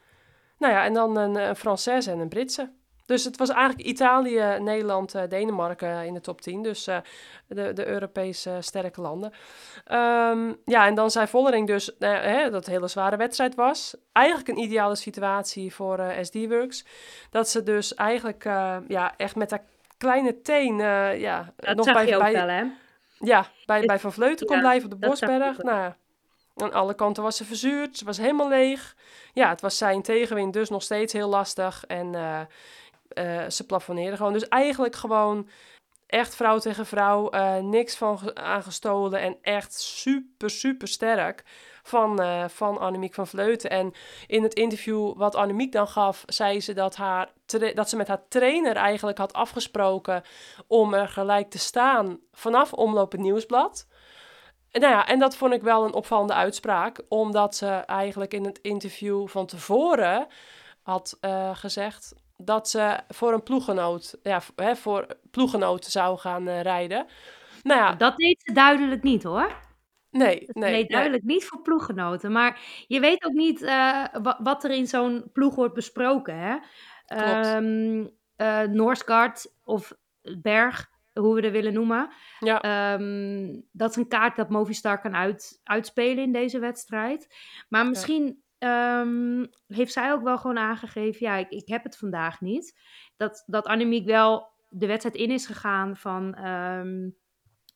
[0.65, 2.71] Nou ja, en dan een, een Française en een Britse.
[3.07, 6.63] Dus het was eigenlijk Italië, Nederland, eh, Denemarken in de top 10.
[6.63, 6.97] Dus eh,
[7.47, 9.33] de, de Europese sterke landen.
[9.85, 13.55] Ehm, ja, en dan zei Vollering dus eh, hè, dat het een hele zware wedstrijd
[13.55, 13.97] was.
[14.13, 16.85] Eigenlijk een ideale situatie voor eh, SD-Works.
[17.31, 19.63] Dat ze dus eigenlijk eh, ja, echt met haar
[19.99, 22.63] kleine teen eh, ja, Dat nog bij, bij, wel, hè?
[23.19, 25.59] ja, bij, Het- bij Van Vleuten kon ja, blijven op de Bosberg.
[25.63, 25.97] Nou ja,
[26.55, 27.99] aan alle kanten was ze verzuurd.
[27.99, 28.97] Ze was helemaal leeg.
[29.33, 31.85] Ja, het was zijn tegenwind dus nog steeds heel lastig.
[31.87, 32.41] En eh,
[33.43, 34.33] eh, ze plafonneerde gewoon.
[34.33, 35.49] Dus eigenlijk gewoon
[36.07, 37.31] echt vrouw tegen vrouw.
[37.31, 39.21] eh, niks van ge- aangestolen.
[39.21, 41.43] En echt super, super sterk
[41.83, 43.71] van, eh, van Annemiek van Vleuten.
[43.71, 43.93] En
[44.27, 47.29] in het interview wat Annemiek dan gaf, zei ze dat, haar
[47.75, 50.23] dat ze met haar trainer eigenlijk had afgesproken
[50.67, 53.87] om er gelijk te staan vanaf Omloop het Nieuwsblad.
[54.81, 58.59] Nou ja, en dat vond ik wel een opvallende uitspraak, omdat ze eigenlijk in het
[58.63, 60.27] interview van tevoren
[60.83, 66.61] had uh, gezegd dat ze voor een ploeggenoot, ja, hè, voor ploeggenoot zou gaan uh,
[66.61, 67.07] rijden.
[67.63, 69.63] Nou ja, dat deed ze duidelijk niet hoor.
[70.11, 70.73] Nee, nee.
[70.73, 72.33] Nee, duidelijk niet voor ploeggenoten.
[72.33, 74.05] Maar je weet ook niet uh,
[74.39, 76.39] wat er in zo'n ploeg wordt besproken.
[76.39, 76.57] Hè?
[77.57, 79.93] Um, uh, Noorskart of
[80.39, 82.13] Berg, hoe we dat willen noemen.
[82.39, 82.93] Ja.
[82.95, 87.35] Um, dat is een kaart dat Movistar kan uit, uitspelen in deze wedstrijd.
[87.69, 89.01] Maar misschien ja.
[89.01, 91.27] um, heeft zij ook wel gewoon aangegeven...
[91.27, 92.79] ja, ik, ik heb het vandaag niet.
[93.17, 96.31] Dat, dat Annemiek wel de wedstrijd in is gegaan van...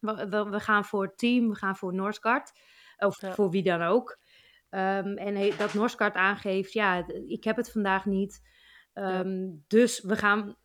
[0.00, 2.52] We, we, we, gaan voor het team, we gaan voor Noorskart.
[2.98, 3.32] Of ja.
[3.32, 4.18] voor wie dan ook.
[4.70, 8.42] Um, en he, dat Noorskart aangeeft, ja, ik heb het vandaag niet.
[8.98, 9.50] Um, ja.
[9.68, 10.56] Dus we, gaan,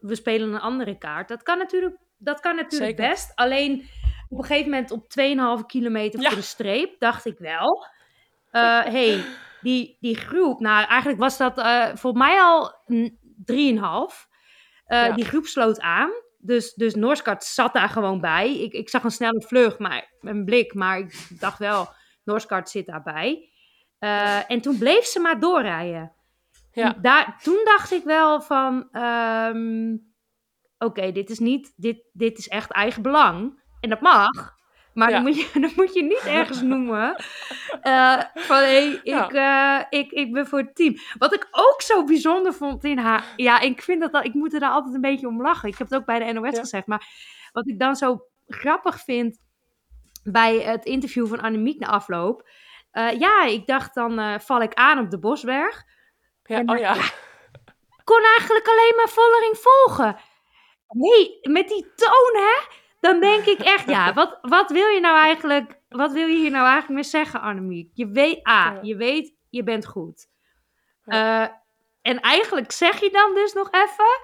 [0.00, 1.28] we, spelen een andere kaart.
[1.28, 3.32] Dat kan natuurlijk, dat kan natuurlijk best.
[3.34, 3.88] Alleen
[4.28, 5.04] op een gegeven moment op
[5.60, 6.28] 2,5 kilometer ja.
[6.28, 7.86] voor de streep dacht ik wel...
[8.52, 9.24] Uh, hey,
[9.60, 12.96] die, die groep, nou eigenlijk was dat uh, voor mij al 3,5.
[14.86, 16.10] Uh, die groep sloot aan.
[16.38, 18.62] Dus, dus Noorskart zat daar gewoon bij.
[18.62, 21.88] Ik, ik zag een snelle vlucht, maar een blik, maar ik dacht wel,
[22.24, 23.48] Noorskart zit daarbij.
[24.48, 26.12] En toen bleef ze maar doorrijden.
[26.72, 26.96] Ja.
[27.00, 29.92] Daar, toen dacht ik wel van, um,
[30.78, 33.60] oké, okay, dit is niet, dit, dit is echt eigen belang.
[33.80, 34.60] En dat mag.
[34.94, 35.14] Maar ja.
[35.14, 37.16] dan, moet je, dan moet je niet ergens noemen
[37.82, 39.80] uh, van hé, hey, ik, ja.
[39.80, 40.94] uh, ik, ik ben voor het team.
[41.18, 43.24] Wat ik ook zo bijzonder vond in haar.
[43.36, 45.68] Ja, ik vind dat, dat ik moet er daar altijd een beetje om lachen.
[45.68, 46.60] Ik heb het ook bij de NOS ja.
[46.60, 46.86] gezegd.
[46.86, 47.06] Maar
[47.52, 49.38] wat ik dan zo grappig vind
[50.24, 52.48] bij het interview van Annemiek na afloop.
[52.92, 55.84] Uh, ja, ik dacht dan val ik aan op de Bosberg.
[56.52, 56.94] Ja, en, oh ja.
[58.10, 60.16] kon eigenlijk alleen maar Vollering volgen.
[60.88, 65.16] Nee, met die toon hè dan denk ik echt, ja, wat, wat wil je nou
[65.16, 67.90] eigenlijk, wat wil je hier nou eigenlijk mee zeggen, Annemiek?
[67.94, 70.26] Je weet, A, je weet, je bent goed.
[71.06, 71.46] Uh,
[72.02, 74.20] en eigenlijk zeg je dan dus nog even,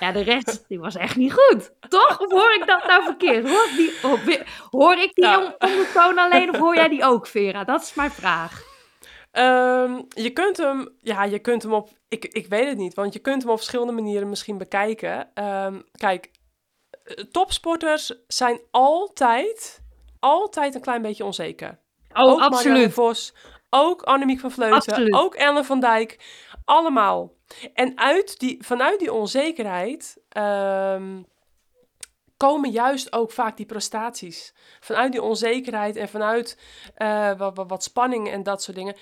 [0.00, 1.72] ja, de rest, die was echt niet goed.
[1.88, 2.18] Toch?
[2.18, 3.48] Of hoor ik dat nou verkeerd?
[3.48, 5.56] Hoor ik die, hoor ik die ja.
[5.58, 7.64] ondertoon alleen of hoor jij die ook, Vera?
[7.64, 8.67] Dat is mijn vraag.
[9.38, 13.12] Um, je kunt hem, ja, je kunt hem op, ik, ik weet het niet, want
[13.12, 15.44] je kunt hem op verschillende manieren misschien bekijken.
[15.44, 16.30] Um, kijk,
[17.30, 19.82] topsporters zijn altijd,
[20.18, 21.78] altijd een klein beetje onzeker.
[22.12, 22.64] Oh, ook absoluut.
[22.64, 23.34] Marianne Vos,
[23.70, 25.14] ook Annemiek van Vleuten, absoluut.
[25.14, 26.18] ook Ellen van Dijk.
[26.64, 27.32] Allemaal.
[27.74, 31.26] En uit die, vanuit die onzekerheid um,
[32.36, 34.54] komen juist ook vaak die prestaties.
[34.80, 36.58] Vanuit die onzekerheid en vanuit
[36.98, 38.96] uh, wat, wat, wat spanning en dat soort dingen.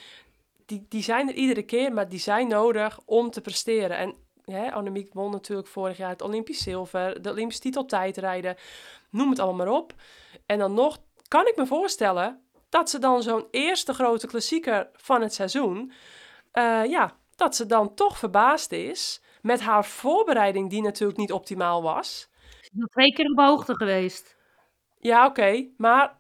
[0.67, 3.97] Die, die zijn er iedere keer, maar die zijn nodig om te presteren.
[3.97, 4.15] En
[4.53, 8.57] Hè, Annemiek won natuurlijk vorig jaar het Olympisch zilver, de Olympische titel tijdrijden,
[9.11, 9.95] noem het allemaal maar op.
[10.47, 10.99] En dan nog
[11.29, 15.93] kan ik me voorstellen dat ze dan zo'n eerste grote klassieker van het seizoen,
[16.53, 21.83] uh, ja, dat ze dan toch verbaasd is met haar voorbereiding die natuurlijk niet optimaal
[21.83, 22.29] was.
[22.73, 24.37] Nog twee keer op hoogte geweest.
[24.99, 26.19] Ja, oké, okay, maar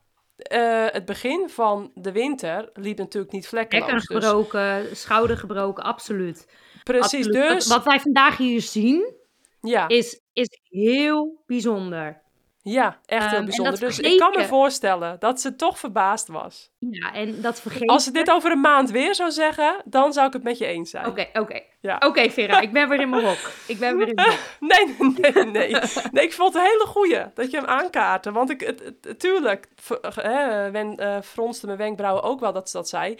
[0.53, 3.87] uh, het begin van de winter liep natuurlijk niet vlekkeloos.
[3.87, 5.01] Bekken gebroken, dus...
[5.01, 6.49] schouder gebroken, absoluut.
[6.85, 7.49] Precies, absoluut.
[7.49, 7.66] dus...
[7.66, 9.14] Wat wij vandaag hier zien,
[9.61, 9.88] ja.
[9.88, 12.22] is, is heel bijzonder.
[12.68, 13.79] Ja, echt heel um, bijzonder.
[13.79, 16.70] Dus ik kan me voorstellen dat ze toch verbaasd was.
[16.79, 20.26] Ja, en dat vergeet Als ze dit over een maand weer zou zeggen, dan zou
[20.26, 21.07] ik het met je eens zijn.
[21.07, 21.40] Oké, okay, oké.
[21.40, 21.66] Okay.
[21.81, 21.94] Ja.
[21.94, 23.50] Oké, okay, Vera, ik ben weer in mijn hok.
[23.66, 24.38] Ik ben weer in mijn hok.
[24.70, 24.96] nee,
[25.33, 25.76] nee, nee.
[26.12, 28.33] Nee, ik vond het een hele goeie dat je hem aankaartte.
[28.33, 29.68] Want ik, het, het, tuurlijk,
[30.14, 33.18] hè, wen, uh, fronste mijn wenkbrauwen ook wel dat ze dat zei.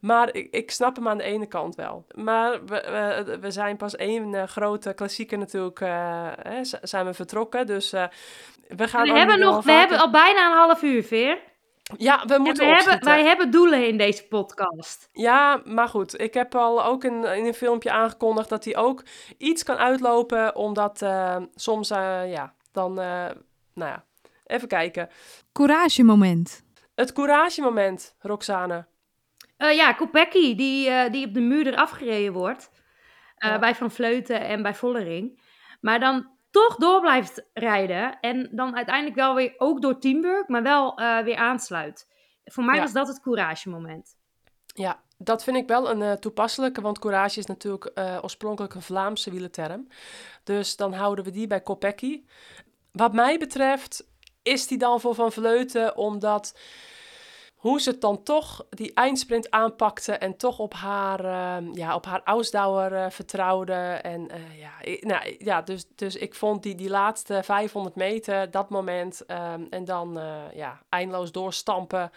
[0.00, 2.06] Maar ik, ik snap hem aan de ene kant wel.
[2.14, 7.14] Maar we, we, we zijn pas één uh, grote klassieker natuurlijk, uh, hè, zijn we
[7.14, 7.66] vertrokken.
[7.66, 7.92] Dus
[8.68, 9.02] we gaan...
[9.02, 11.38] We, hebben, nog, we hebben al bijna een half uur, Veer.
[11.96, 15.08] Ja, we moeten we hebben, Wij hebben doelen in deze podcast.
[15.12, 16.20] Ja, maar goed.
[16.20, 19.02] Ik heb al ook in, in een filmpje aangekondigd dat hij ook
[19.38, 20.56] iets kan uitlopen.
[20.56, 23.04] Omdat uh, soms, uh, ja, dan, uh,
[23.74, 24.04] nou ja,
[24.46, 25.08] even kijken.
[25.52, 26.64] Couragemoment.
[26.94, 28.86] Het couragemoment, Roxane.
[29.56, 32.70] ja, Kopecky, die, die op de muur eraf gereden wordt.
[33.36, 33.58] Ja.
[33.58, 35.40] Bij Van Vleuten en bij Vollering.
[35.80, 38.20] Maar dan toch door blijft rijden.
[38.20, 42.08] En dan uiteindelijk wel weer, ook door Teamwork, maar wel uh, weer aansluit.
[42.44, 42.80] Voor mij ja.
[42.80, 44.16] was dat het courage moment.
[44.66, 48.82] Ja, dat vind ik wel een uh, toepasselijke, want courage is natuurlijk uh, oorspronkelijk een
[48.82, 49.88] Vlaamse wielerterm.
[50.44, 52.24] Dus dan houden we die bij Kopecky.
[52.92, 54.08] Wat mij betreft
[54.42, 56.58] is die dan voor Van Vleuten, omdat
[57.64, 62.20] hoe ze dan toch die eindsprint aanpakte en toch op haar, uh, ja, op haar
[62.24, 63.72] Ausdauer uh, vertrouwde.
[64.02, 68.50] En uh, ja, ik, nou, ja dus, dus ik vond die, die laatste 500 meter,
[68.50, 70.20] dat moment, um, en dan
[70.54, 72.10] ja, eindeloos doorstampen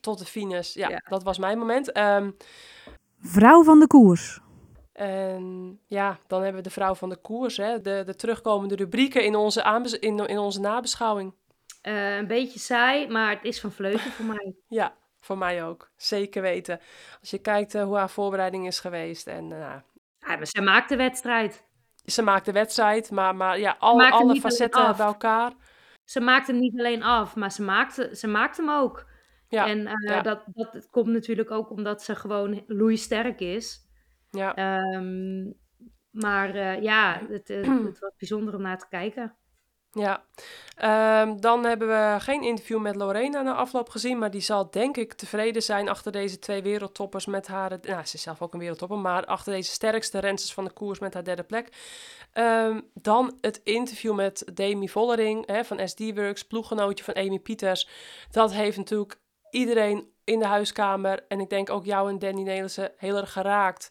[0.00, 0.74] tot de finish.
[0.74, 1.96] Ja, ja, dat was mijn moment.
[1.98, 2.36] Um,
[3.18, 4.40] Vrouw van de koers.
[4.92, 7.80] En ja, dan hebben we de vrouw van de koers, hè?
[7.80, 11.34] De, de terugkomende rubrieken in onze, in, in onze nabeschouwing.
[11.80, 14.54] Eh, een beetje saai, maar het is van Vleuten voor mij.
[14.68, 15.90] Ja, voor mij ook.
[15.96, 16.80] Zeker weten.
[17.20, 19.26] Als je kijkt eh, hoe haar voorbereiding is geweest.
[19.26, 19.80] En eh, nou,
[20.18, 21.64] Ja, maar zij maakt de wedstrijd.
[22.04, 25.52] ze maakt de wedstrijd, maar, maar ja, al, alle facetten bij elkaar.
[26.04, 29.08] Ze maakt hem niet alleen af, maar ze maakt, ze maakt hem ook.
[29.48, 30.20] Ja, en ja.
[30.22, 33.80] dat, dat komt natuurlijk ook omdat ze gewoon loeisterk is.
[34.30, 34.54] ja.
[34.54, 35.52] Ehm,
[36.10, 39.36] maar ja, het, het was bijzonder om naar te kijken.
[39.92, 40.24] Ja,
[40.80, 44.96] Ehm, dan hebben we geen interview met Lorena na afloop gezien, maar die zal denk
[44.96, 48.58] ik tevreden zijn achter deze twee wereldtoppers met haar, nou ze is zelf ook een
[48.58, 51.68] wereldtopper, maar achter deze sterkste rensters van de koers met haar derde plek.
[52.32, 57.88] Ehm, dan het interview met Demi Vollering hè, van SD Works, ploeggenootje van Amy Pieters.
[58.30, 59.18] Dat heeft natuurlijk
[59.50, 63.88] iedereen in de huiskamer en ik denk ook jou en Danny Nelissen heel erg geraakt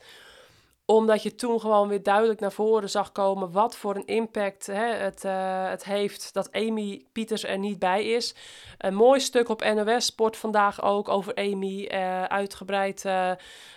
[0.89, 4.93] omdat je toen gewoon weer duidelijk naar voren zag komen wat voor een impact hè,
[4.93, 8.35] het, eh, het heeft dat Amy Pieters er niet bij is.
[8.77, 11.85] Een mooi stuk op NOS Sport vandaag ook over Amy.
[11.85, 13.31] eh, uitgebreid eh,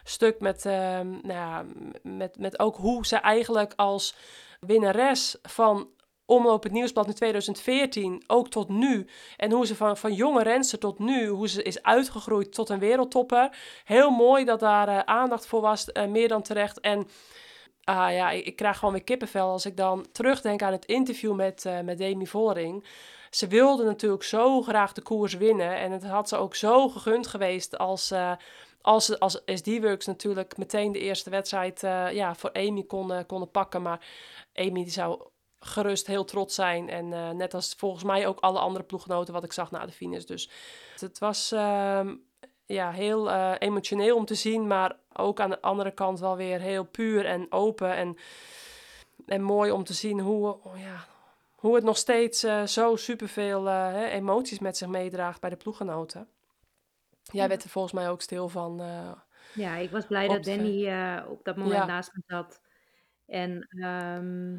[0.05, 1.64] stuk met, nou ja,
[2.03, 4.14] met, met ook hoe ze eigenlijk als
[4.61, 5.88] winnares van
[6.33, 9.07] Omloop het Nieuwsblad in 2014, ook tot nu.
[9.37, 12.79] En hoe ze van, van jonge renster tot nu, hoe ze is uitgegroeid tot een
[12.79, 13.57] wereldtopper.
[13.85, 16.81] Heel mooi dat daar eh, aandacht voor was, eh, meer dan terecht.
[16.81, 17.09] En
[17.85, 21.64] ah, ja, ik, krijg gewoon weer kippenvel als ik dan terugdenk aan het interview met,
[21.64, 22.85] eh, met Demi Vollering.
[23.31, 25.77] Ze wilde natuurlijk zo graag de koers winnen.
[25.77, 28.12] En het had ze ook zo gegund geweest als...
[28.83, 31.81] als als SD-Works natuurlijk meteen de eerste wedstrijd
[32.12, 33.83] ja, voor Amy konden, konden pakken.
[33.83, 34.07] Maar
[34.55, 35.32] Amy die zou
[35.64, 36.88] gerust heel trots zijn.
[36.88, 39.92] En eh, net als volgens mij ook alle andere ploeggenoten wat ik zag na de
[39.92, 40.25] finish.
[40.25, 40.51] Dus
[40.96, 42.14] het was ehm,
[42.66, 44.66] ja, heel eh, emotioneel om te zien.
[44.66, 47.94] Maar ook aan de andere kant wel weer heel puur en open.
[47.94, 48.16] En,
[49.27, 51.05] en mooi om te zien hoe, oh ja,
[51.55, 56.29] hoe het nog steeds eh, zo superveel emoties met zich meedraagt bij de ploeggenoten.
[57.22, 57.48] Jij Ja.
[57.48, 58.83] werd er volgens mij ook stil van.
[59.55, 60.92] Ja, ik was blij dat Danny
[61.29, 61.87] op dat moment Ja.
[61.87, 62.61] naast me zat.
[63.27, 64.59] En ehm,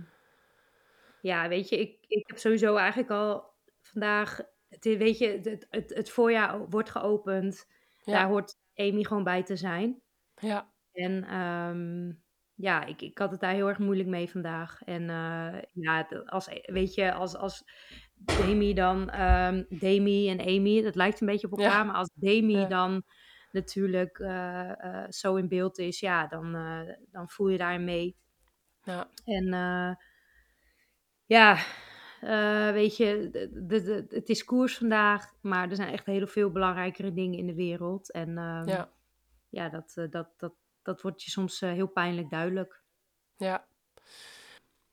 [1.24, 5.94] ja, weet je, ik, ik heb sowieso eigenlijk al vandaag, het, weet je, het, het,
[5.94, 7.66] het voorjaar wordt geopend.
[8.04, 8.12] Ja.
[8.14, 10.02] Daar hoort Amy gewoon bij te zijn.
[10.36, 12.12] ja, En ehm,
[12.54, 14.82] ja, ik, ik had het daar heel erg moeilijk mee vandaag.
[14.82, 17.64] En eh, ja, als, weet je, als, als
[18.16, 21.66] Demi dan, ehm Demi en Amy, dat lijkt een beetje op Ja.
[21.66, 21.86] elkaar.
[21.86, 22.68] Maar als Demi Ja.
[22.68, 23.04] dan
[23.52, 26.52] natuurlijk eh, eh, zo in beeld is, ja, dan,
[27.12, 28.18] dan voel je daarin mee.
[28.84, 29.46] ja, En
[31.34, 31.58] ja,
[32.22, 36.52] eh, weet je, de, de, het is koers vandaag, maar er zijn echt heel veel
[36.52, 38.12] belangrijkere dingen in de wereld.
[38.12, 38.90] En ehm, ja,
[39.50, 42.82] ja, dat, eh, dat, dat, dat wordt je soms eh, heel pijnlijk duidelijk.
[43.38, 43.66] ja.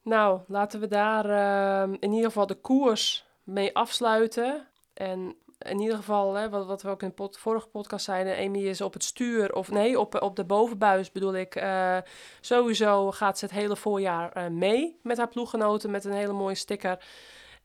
[0.03, 4.69] Nou, laten we daar ehm, in ieder geval de koers mee afsluiten.
[4.93, 5.37] En
[5.69, 8.59] in ieder geval, hè, wat, wat we ook in de pod- vorige podcast zeiden, Amy
[8.67, 11.55] is op het stuur, of nee, op, op de bovenbuis bedoel ik.
[11.55, 11.97] eh,
[12.41, 16.55] sowieso gaat ze het hele voorjaar eh, mee met haar ploeggenoten met een hele mooie
[16.55, 17.05] sticker.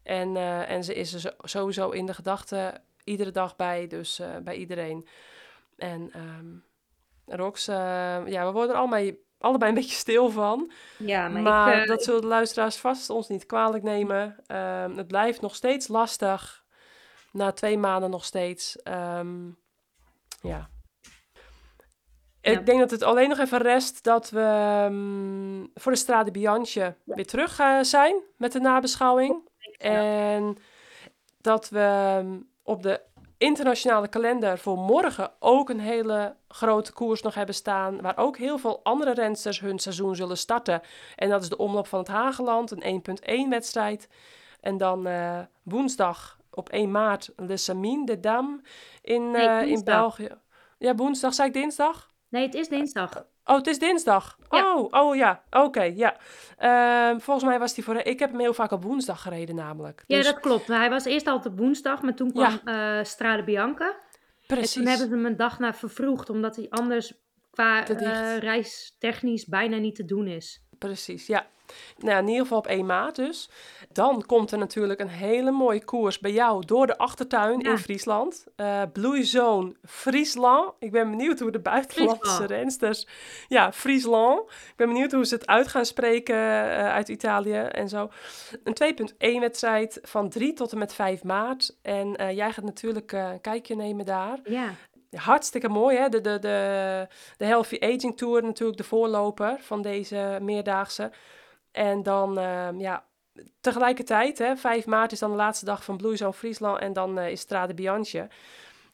[0.04, 4.56] En, eh, en ze is er sowieso in de gedachten iedere dag bij, dus bij
[4.56, 5.08] iedereen.
[5.78, 6.46] En ehm
[7.28, 10.72] Rox, ja, we worden er allemaal, allebei een beetje stil van.
[10.98, 14.36] Ja, maar, Maar ik, dat zullen de luisteraars vast ons niet kwalijk nemen.
[14.48, 16.65] Ehm, het blijft nog steeds lastig.
[17.36, 18.82] Na twee maanden nog steeds.
[18.82, 19.46] Ehm,
[20.42, 20.70] ja.
[22.42, 22.52] Ja.
[22.52, 26.96] Ik denk dat het alleen nog even rest dat we ehm, voor de Strade Bianche
[27.04, 29.50] weer terug eh, zijn met de nabeschouwing.
[29.78, 30.58] En
[31.42, 33.02] dat we ehm, op de
[33.38, 38.02] internationale kalender voor morgen ook een hele grote koers nog hebben staan.
[38.02, 40.82] Waar ook heel veel andere rensters hun seizoen zullen starten.
[41.16, 43.04] En dat is de omloop van het Hageland, een
[43.46, 44.08] 1.1 wedstrijd.
[44.60, 48.62] En dan eh, woensdag op 1 maart Le Samine de Dam
[49.02, 49.84] in, Nee, eh, in.
[49.84, 50.30] België.
[50.78, 52.14] Ja, woensdag, zei ik dinsdag?
[52.30, 53.26] nee, het is dinsdag.
[53.46, 54.38] Oh, het is dinsdag.
[54.50, 54.76] Ja.
[54.76, 55.44] Oh, oh ja.
[55.50, 56.16] Oké, ja.
[56.58, 57.96] Ehm, volgens mij was die voor.
[57.96, 60.04] Ik heb hem heel vaak op woensdag gereden, namelijk.
[60.08, 60.68] Ja, Dus- dat klopt.
[60.68, 63.96] Hij was eerst altijd op woensdag, maar toen kwam eh Strade Bianca.
[64.48, 64.76] precies.
[64.76, 67.14] En toen hebben ze hem een dag naar vervroegd, omdat hij anders
[67.52, 70.66] qua eh, reistechnisch bijna niet te doen is.
[70.78, 71.48] Precies, ja.
[71.98, 73.50] Nou, in ieder geval op 1 maart dus.
[73.92, 77.70] Dan komt er natuurlijk een hele mooie koers bij jou door de achtertuin Ja.
[77.72, 78.46] in Friesland.
[78.56, 80.72] Eh Bloeizone Friesland.
[80.80, 82.50] Ik ben benieuwd hoe de buitenlandse Friesland.
[82.50, 83.08] rensters...
[83.48, 84.40] Ja, Friesland.
[84.50, 88.10] Ik ben benieuwd hoe ze het uit gaan spreken eh, uit Italië en zo.
[88.64, 88.76] Een
[89.36, 91.78] 2.1 wedstrijd van 3 tot en met 5 maart.
[91.82, 94.40] En eh, jij gaat natuurlijk een kijkje nemen daar.
[94.44, 94.70] Ja,
[95.16, 96.10] hartstikke mooi, hè?
[96.10, 101.12] De, de, de, de Healthy Aging Tour natuurlijk de voorloper van deze meerdaagse.
[101.76, 103.04] En dan, ehm, ja,
[103.62, 107.30] tegelijkertijd, hè, 5 maart is dan de laatste dag van Bloeizone Friesland en dan uh,
[107.30, 108.28] is Strade Bianche.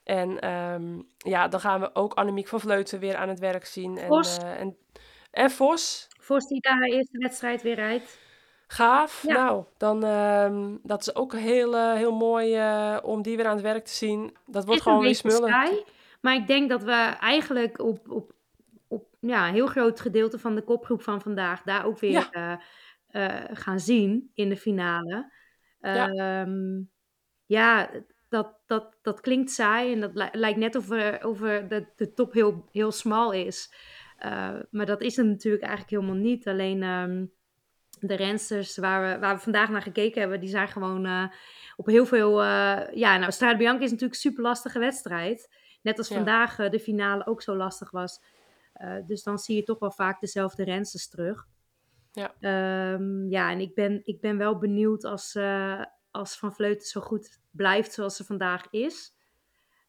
[0.04, 3.98] En ehm, ja, dan gaan we ook Annemiek van Vleuten weer aan het werk zien.
[3.98, 4.38] En, Vos.
[4.38, 4.78] uh, en,
[5.32, 6.08] en Vos.
[6.20, 8.20] Vos die daar haar eerste wedstrijd weer rijdt.
[8.67, 9.24] Gaaf.
[9.28, 9.34] Ja.
[9.34, 13.56] Nou, dan um, dat is ook heel, uh, heel mooi uh, om die weer aan
[13.56, 14.38] het werk te zien.
[14.46, 15.84] Dat wordt is gewoon weer smullen.
[16.22, 18.32] maar ik denk dat we eigenlijk op, op,
[18.92, 22.62] op ja, een heel groot gedeelte van de kopgroep van vandaag daar ook weer Ja.
[23.12, 25.32] uh, gaan zien in de finale.
[25.80, 26.42] Ja.
[26.42, 26.90] Um,
[27.46, 27.90] ja,
[28.30, 31.88] dat, dat, dat klinkt saai en dat li- lijkt net of, er, of er de,
[31.96, 33.74] de top heel, heel smal is.
[34.26, 36.48] Uh, maar dat is het natuurlijk eigenlijk helemaal niet.
[36.48, 37.32] Alleen um,
[38.00, 41.28] de rensters waar we, waar we vandaag naar gekeken hebben, die zijn gewoon uh,
[41.76, 42.42] op heel veel...
[42.42, 45.56] Uh, ja, nou, Strade Bianca is natuurlijk een super lastige wedstrijd.
[45.82, 46.16] Net als Ja.
[46.16, 48.24] vandaag de finale ook zo lastig was.
[48.84, 51.48] Uh, dus dan zie je toch wel vaak dezelfde rensters terug.
[52.12, 52.34] Ja.
[52.94, 57.02] Um, ja, en ik ben, ik ben wel benieuwd als, uh, als Van Vleuten zo
[57.02, 59.13] goed blijft zoals ze vandaag is.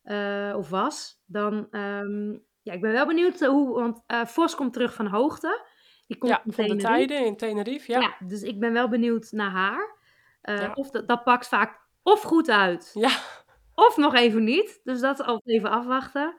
[0.05, 1.23] Uh, of was.
[1.27, 5.67] Dan, um, ja, ik ben wel benieuwd hoe, want uh, Vos komt terug van hoogte.
[6.07, 7.93] Die komt ja, van de tijden in Tenerife.
[7.93, 8.01] Ja.
[8.01, 9.97] Ja, dus ik ben wel benieuwd naar haar.
[10.43, 10.73] Uh, Ja.
[10.75, 13.19] Of dat, dat pakt vaak of goed uit, ja.
[13.75, 14.81] of nog even niet.
[14.85, 16.37] Dus dat is altijd even afwachten.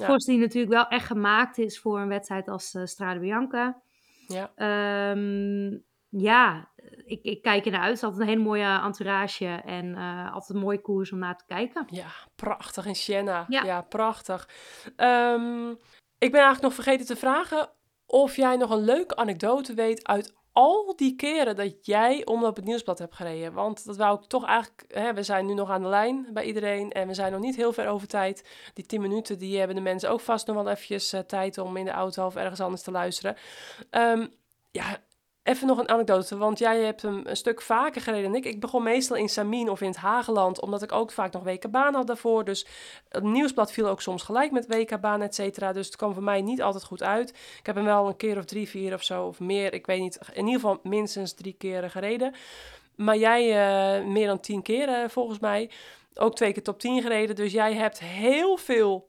[0.00, 0.06] Ja.
[0.06, 3.80] Vos die natuurlijk wel echt gemaakt is voor een wedstrijd als uh, Strade Bianca.
[4.26, 4.50] Ja.
[5.10, 6.68] Um, ja,
[7.04, 7.88] ik, ik kijk er naar uit.
[7.88, 11.36] Het is altijd een hele mooie entourage en uh, altijd een mooie koers om naar
[11.36, 11.86] te kijken.
[11.90, 13.44] Ja, prachtig in Siena.
[13.48, 13.82] Ja, Ja.
[13.82, 14.48] prachtig.
[14.96, 15.70] Ehm,
[16.18, 17.68] ik ben eigenlijk nog vergeten te vragen
[18.06, 22.64] of jij nog een leuke anekdote weet uit al die keren dat jij omloop het
[22.64, 23.52] nieuwsblad hebt gereden.
[23.52, 24.84] Want dat wou ik toch eigenlijk...
[24.88, 27.56] Hè, we zijn nu nog aan de lijn bij iedereen en we zijn nog niet
[27.56, 28.48] heel ver over tijd.
[28.74, 31.76] Die 10 minuten, die hebben de mensen ook vast nog wel eventjes uh, tijd om
[31.76, 33.36] in de auto of ergens anders te luisteren.
[33.90, 34.32] Um,
[34.70, 35.00] ja,
[35.42, 38.44] Even nog een anekdote, want jij hebt hem een stuk vaker gereden dan ik.
[38.44, 41.94] Ik begon meestal in Samien of in het Hageland, omdat ik ook vaak nog WK-baan
[41.94, 42.44] had daarvoor.
[42.44, 42.66] Dus
[43.08, 45.72] het nieuwsblad viel ook soms gelijk met WK-baan, et cetera.
[45.72, 47.30] Dus het kwam voor mij niet altijd goed uit.
[47.58, 49.74] Ik heb hem wel een keer of drie, vier of zo, of meer.
[49.74, 52.34] Ik weet niet, in ieder geval minstens drie keren gereden.
[52.94, 55.70] Maar jij uh, meer dan tien keer volgens mij.
[56.14, 57.36] Ook twee keer top 10 gereden.
[57.36, 59.08] Dus jij hebt heel veel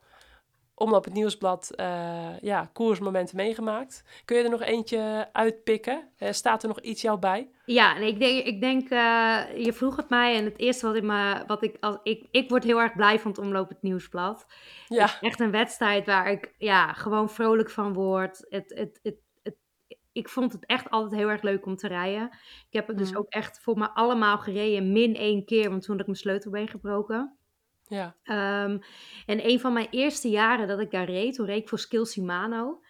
[0.81, 4.03] omloop het nieuwsblad uh, ja, koersmomenten meegemaakt.
[4.25, 6.09] Kun je er nog eentje uitpikken?
[6.19, 7.49] Uh, staat er nog iets jou bij?
[7.65, 10.95] Ja, nee, ik denk, ik denk uh, je vroeg het mij en het eerste wat
[10.95, 13.81] ik me, wat ik, als, ik, ik word heel erg blij van het omloop het
[13.81, 14.45] nieuwsblad.
[14.87, 15.05] Ja.
[15.05, 18.45] Het echt een wedstrijd waar ik ja, gewoon vrolijk van word.
[18.49, 19.55] Het, het, het, het,
[20.11, 22.29] ik vond het echt altijd heel erg leuk om te rijden.
[22.67, 23.19] Ik heb het dus Mhm.
[23.19, 26.67] ook echt voor me allemaal gereden, min één keer, want toen had ik mijn sleutelbeen
[26.67, 27.35] gebroken.
[27.91, 28.15] Ja.
[28.63, 28.81] Um,
[29.25, 32.05] en een van mijn eerste jaren dat ik daar reed, toen reed ik voor Skill
[32.05, 32.81] Shimano.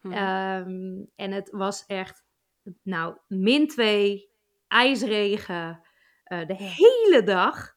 [0.00, 0.12] Mhm.
[0.12, 2.24] Um, en het was echt,
[2.82, 4.30] nou, min twee,
[4.68, 5.80] ijsregen,
[6.26, 7.74] uh, de hele dag.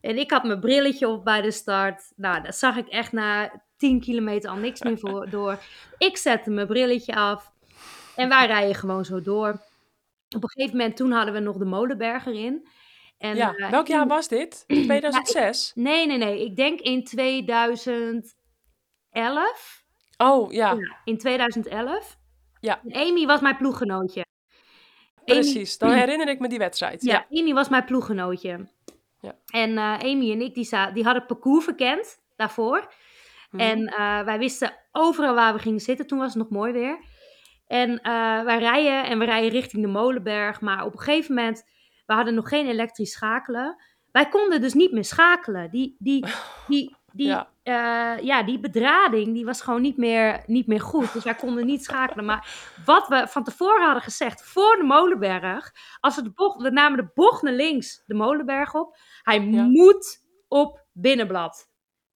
[0.00, 2.12] En ik had mijn brilletje op bij de start.
[2.16, 5.58] Nou, dat zag ik echt na 10 kilometer al niks meer voor, door.
[5.98, 7.52] Ik zette mijn brilletje af.
[8.16, 9.48] En wij rijden gewoon zo door.
[10.36, 12.68] Op een gegeven moment, toen hadden we nog de Molenberg erin.
[13.20, 13.54] En, ja.
[13.56, 14.64] uh, Welk jaar was dit?
[14.66, 15.72] 2006?
[15.74, 16.44] Nee, nee, nee.
[16.44, 19.84] Ik denk in 2011.
[20.16, 20.72] Oh, ja.
[20.72, 22.16] Ja, in 2011.
[22.60, 22.80] Ja.
[22.88, 24.24] En Amy was mijn ploeggenootje.
[25.24, 25.78] Precies.
[25.78, 27.02] Dan herinner ik me die wedstrijd.
[27.02, 27.40] Ja, Ja.
[27.40, 28.68] Amy was mijn ploeggenootje.
[29.20, 29.34] Ja.
[29.46, 32.92] En eh, Amy en ik, die, die hadden het parcours verkend daarvoor.
[33.50, 33.62] Mhm.
[33.62, 36.06] En eh, wij wisten overal waar we gingen zitten.
[36.06, 36.98] Toen was het nog mooi weer.
[37.66, 40.60] En eh, wij rijden en we rijden richting de Molenberg.
[40.60, 41.64] Maar op een gegeven moment,
[42.10, 43.82] we hadden nog geen elektrisch schakelen.
[44.12, 45.70] Wij konden dus niet meer schakelen.
[45.70, 46.26] Die, die,
[46.68, 47.48] die, die, Ja.
[47.62, 48.14] ja.
[48.16, 51.12] ja, die bedrading die was gewoon niet meer, niet meer goed.
[51.12, 52.24] Dus wij konden niet schakelen.
[52.24, 52.48] Maar
[52.84, 55.72] wat we van tevoren hadden gezegd voor de Molenberg.
[56.00, 58.96] Als we de bocht, we namen de bocht naar links de Molenberg op.
[59.22, 59.62] Hij Ja.
[59.62, 61.69] moet op binnenblad.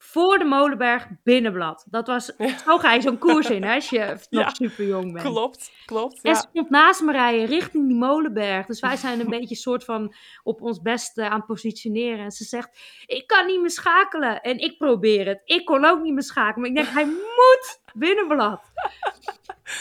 [0.07, 1.87] Voor de Molenberg binnenblad.
[1.91, 2.33] Dat was,
[2.65, 3.99] zo ga je zo'n koers in hè, als je
[4.31, 4.49] nog Ja.
[4.55, 5.25] super jong bent.
[5.25, 6.21] Klopt, klopt.
[6.23, 6.37] En Ja.
[6.41, 8.67] ze komt naast me rijden richting die molenberg.
[8.67, 12.25] Dus wij zijn een beetje soort van op ons best eh, aan het positioneren.
[12.25, 14.41] En ze zegt, ik kan niet meer schakelen.
[14.41, 15.41] En ik probeer het.
[15.45, 16.61] Ik kon ook niet meer schakelen.
[16.61, 17.07] Maar ik denk, hij
[17.37, 18.61] moet binnenblad.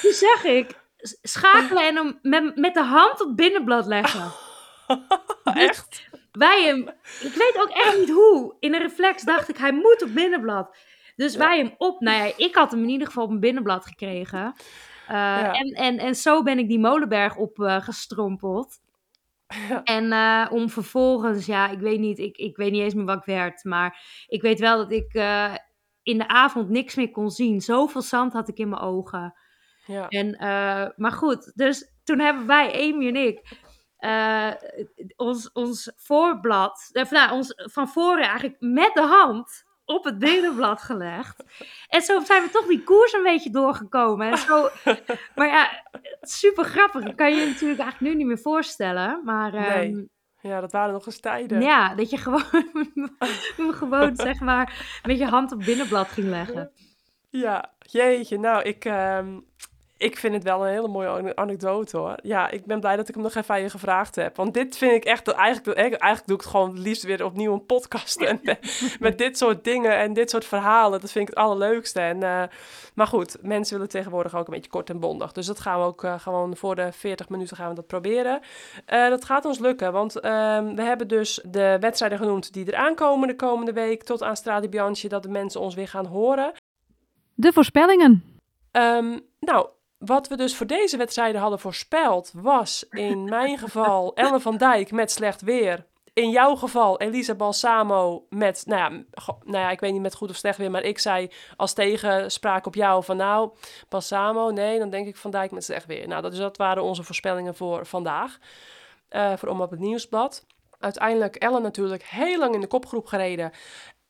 [0.02, 0.80] Toen zeg ik,
[1.22, 4.32] schakelen en hem met, met de hand op binnenblad leggen.
[5.44, 6.10] Echt?
[6.38, 6.80] Wij hem,
[7.22, 8.56] ik weet ook echt niet hoe.
[8.60, 10.78] In een reflex dacht ik, hij moet op binnenblad.
[11.16, 11.40] Dus Ja.
[11.40, 14.54] wij hem op, nou ja, ik had hem in ieder geval op een binnenblad gekregen.
[15.08, 15.52] Uh, Ja.
[15.54, 18.82] en, en, en zo ben ik die molenberg op uh, gestrompeld.
[19.70, 19.84] Ja.
[19.84, 23.18] En uh, om vervolgens, ja, ik weet niet, ik, ik weet niet eens meer wat
[23.18, 23.64] ik werd.
[23.64, 25.54] Maar ik weet wel dat ik uh,
[26.04, 27.62] in de avond niks meer kon zien.
[27.62, 29.34] Zoveel zand had ik in mijn ogen.
[29.86, 30.08] Ja.
[30.08, 33.42] En, eh, maar goed, dus toen hebben wij, Amy en ik,
[34.04, 34.52] eh,
[35.16, 40.82] ons, ons voorblad, of, nou, ons van voren eigenlijk met de hand op het binnenblad
[40.82, 41.44] gelegd.
[41.88, 44.32] En zo zijn we toch die koers een beetje doorgekomen.
[44.32, 44.70] En zo,
[45.36, 45.70] maar ja,
[46.22, 47.04] super grappig.
[47.04, 49.22] Dat kan je je natuurlijk eigenlijk nu niet meer voorstellen.
[49.24, 49.92] Maar Nee.
[49.92, 50.04] ehm,
[50.42, 51.62] ja, dat waren nog eens tijden.
[51.62, 52.44] ja, dat je gewoon,
[53.80, 56.72] gewoon zeg maar met je hand op het binnenblad ging leggen.
[57.30, 58.38] Ja, jeetje.
[58.40, 59.40] Nou, ik, ehm,
[59.98, 62.16] ik vind het wel een hele mooie ane- anekdote hoor.
[62.22, 64.36] Ja, ik ben blij dat ik hem nog even aan je gevraagd heb.
[64.36, 67.54] Want dit vind ik echt, eigenlijk, eigenlijk doe ik het gewoon het liefst weer opnieuw
[67.54, 68.22] een podcast.
[68.22, 72.00] En met, met dit soort dingen en dit soort verhalen, dat vind ik het allerleukste.
[72.00, 72.44] En, eh,
[72.94, 75.32] maar goed, mensen willen tegenwoordig ook een beetje kort en bondig.
[75.32, 78.42] Dus dat gaan we ook eh, gewoon voor de 40 minuten gaan we dat proberen.
[78.86, 82.96] Eh, dat gaat ons lukken, want ehm, we hebben dus de wedstrijden genoemd die eraan
[82.96, 84.04] komen de komende week.
[84.04, 86.52] Tot aan Strade Bianchi, dat de mensen ons weer gaan horen.
[87.34, 88.24] De voorspellingen.
[88.72, 89.68] Ehm, nou,
[90.06, 94.92] wat we dus voor deze wedstrijden hadden voorspeld was in mijn geval Ellen van Dijk
[94.92, 95.86] met slecht weer.
[96.14, 98.90] In jouw geval Elisa Balsamo met, nou ja,
[99.44, 102.66] nou ja, ik weet niet met goed of slecht weer, maar ik zei als tegenspraak
[102.66, 103.52] op jou van nou,
[103.90, 106.08] Balsamo, nee, dan denk ik Van Dijk met slecht weer.
[106.08, 108.38] Nou, dat, dus dat waren onze voorspellingen voor vandaag,
[109.10, 110.46] eh, voor Om op het Nieuwsblad.
[110.80, 113.52] Uiteindelijk Ellen natuurlijk heel lang in de kopgroep gereden.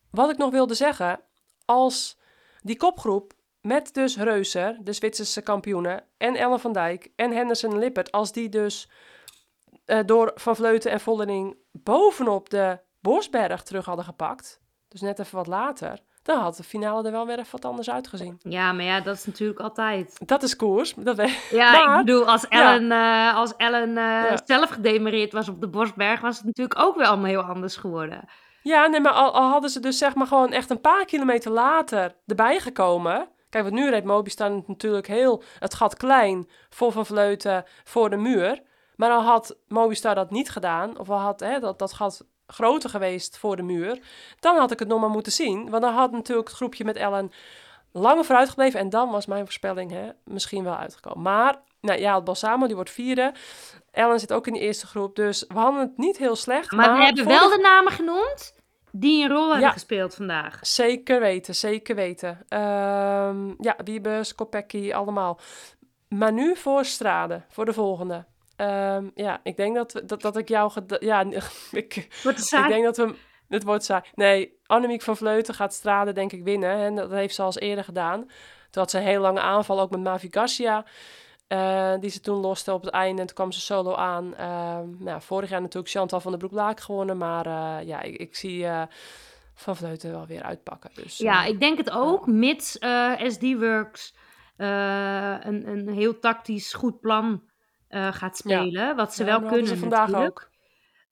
[0.10, 1.20] Wat ik nog wilde zeggen,
[1.66, 2.20] als
[2.62, 3.34] die kopgroep
[3.64, 8.32] met dus Reuser, de Zwitserse kampioenen, en Ellen van Dijk en Henderson en Lippert, als
[8.32, 8.90] die dus
[9.86, 15.36] eh, door Van Vleuten en Vollering bovenop de Bosberg terug hadden gepakt, dus net even
[15.38, 18.40] wat later, dan had de finale er wel weer even wat anders uitgezien.
[18.40, 20.18] Ja, maar ja, dat is natuurlijk altijd.
[20.28, 20.94] Dat is koers.
[20.98, 21.40] Dat we...
[21.52, 22.74] Ja, Maar- ik bedoel, als Ja.
[22.76, 24.38] Ellen, eh, als Ellen eh, Ja.
[24.46, 28.30] zelf gedemareerd was op de Bosberg, was het natuurlijk ook weer allemaal heel anders geworden.
[28.62, 31.52] Ja, nee, maar al, al hadden ze dus zeg maar gewoon echt een paar kilometer
[31.52, 33.28] later erbij gekomen.
[33.54, 38.16] Kijk, want nu reed Mobistar natuurlijk heel het gat klein voor Van Vleuten voor de
[38.16, 38.62] muur.
[38.96, 42.90] Maar al had Mobistar dat niet gedaan, of al had hè, dat, dat gat groter
[42.90, 44.00] geweest voor de muur,
[44.40, 45.70] dan had ik het nog maar moeten zien.
[45.70, 47.32] Want dan had natuurlijk het groepje met Ellen
[47.92, 48.80] langer vooruit gebleven.
[48.80, 51.22] En dan was mijn voorspelling hè, misschien wel uitgekomen.
[51.22, 53.34] Maar, nou ja, het Balsamo, die wordt vierde.
[53.92, 56.72] Ellen zit ook in de eerste groep, dus we hadden het niet heel slecht.
[56.72, 58.54] Maar, we hebben wel de- de namen genoemd
[58.96, 59.72] die een rol hebben Ja.
[59.72, 60.60] gespeeld vandaag.
[60.62, 62.40] Zeker weten, zeker weten.
[62.48, 65.40] Ehm, ja, Wiebes, Kopecky, allemaal.
[66.10, 68.26] Maar nu voor Strade, voor de volgende.
[68.56, 70.72] Ehm, ja, ik denk dat, we, dat, dat ik jou...
[71.00, 71.22] Ja,
[71.72, 73.16] ik, ik denk dat we...
[73.50, 74.02] Het wordt saai.
[74.16, 76.78] Nee, Annemiek van Vleuten gaat Strade denk ik winnen.
[76.78, 78.20] En dat heeft ze al eens eerder gedaan.
[78.70, 80.86] Toen had ze een hele lange aanval, ook met Mavi Garcia.
[81.54, 83.22] Eh, die ze toen loste op het einde.
[83.22, 84.36] En toen kwam ze solo aan.
[84.36, 87.18] Ehm, nou, vorig jaar natuurlijk Chantal van der Broek-Laak gewonnen.
[87.18, 88.84] Maar eh, ja, ik, ik zie eh,
[89.54, 90.90] Van Vleuten wel weer uitpakken.
[90.94, 94.16] Dus, Ja, eh, ik denk het ook, mits eh, SD-Works
[94.58, 97.44] eh, een, een heel tactisch goed plan
[97.88, 98.96] eh, gaat spelen.
[98.96, 100.40] Wat ze ja, wel kunnen ze vandaag natuurlijk.
[100.40, 100.52] ook.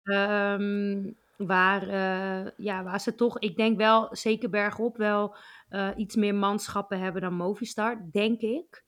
[0.04, 5.36] Ehm, waar, eh, ja, waar ze toch, ik denk wel, zeker bergop, wel
[5.70, 8.84] eh, iets meer manschappen hebben dan Movistar, denk ik.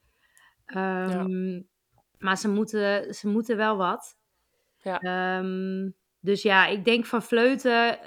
[0.65, 1.61] Ehm,
[2.17, 4.15] Maar ze moeten, ze moeten wel wat.
[4.77, 4.99] Ja.
[4.99, 5.89] Ehm,
[6.19, 7.99] dus ja, ik denk van Vleuten,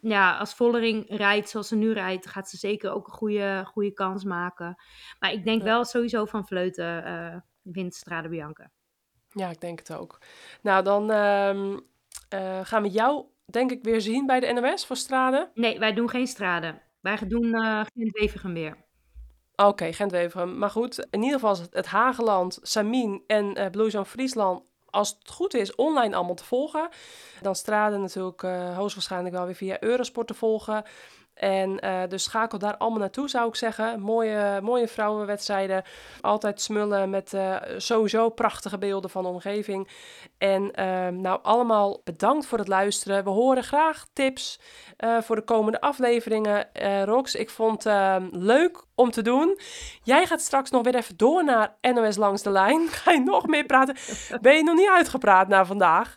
[0.00, 3.92] ja, als Vollering rijdt zoals ze nu rijdt, gaat ze zeker ook een goede, goede
[3.92, 4.76] kans maken.
[5.18, 5.64] Maar ik denk Ja.
[5.64, 8.70] wel sowieso van Vleuten eh wint Strade Bianca.
[9.32, 10.18] Ja, ik denk het ook.
[10.62, 11.78] Nou, dan ehm,
[12.28, 15.50] eh, gaan we jou, denk ik, weer zien bij de NOS voor Strade.
[15.54, 16.82] Nee, wij doen geen Strade.
[17.00, 18.86] Wij doen eh Gent-Wevergem weer.
[19.66, 20.58] Oké, Gent-Wevergem.
[20.58, 25.30] Maar goed, in ieder geval is het, Hageland, Samin en eh Blue Friesland, als het
[25.30, 26.88] goed is, online allemaal te volgen.
[27.42, 30.84] Dan Strade natuurlijk eh, hoogstwaarschijnlijk wel weer via Eurosport te volgen.
[31.38, 34.00] En dus schakel daar allemaal naartoe, zou ik zeggen.
[34.00, 35.82] Mooie, mooie vrouwenwedstrijden.
[36.20, 39.88] Altijd smullen met eh, sowieso prachtige beelden van de omgeving.
[40.38, 43.24] En ehm, nou, allemaal bedankt voor het luisteren.
[43.24, 44.60] We horen graag tips
[44.96, 46.68] eh, voor de komende afleveringen.
[47.04, 49.58] Rox, ik vond het ehm, leuk om te doen.
[50.02, 52.88] Jij gaat straks nog weer even door naar NOS Langs de Lijn.
[52.98, 53.96] Ga je nog meer praten?
[54.40, 56.16] Ben je nog niet uitgepraat na vandaag?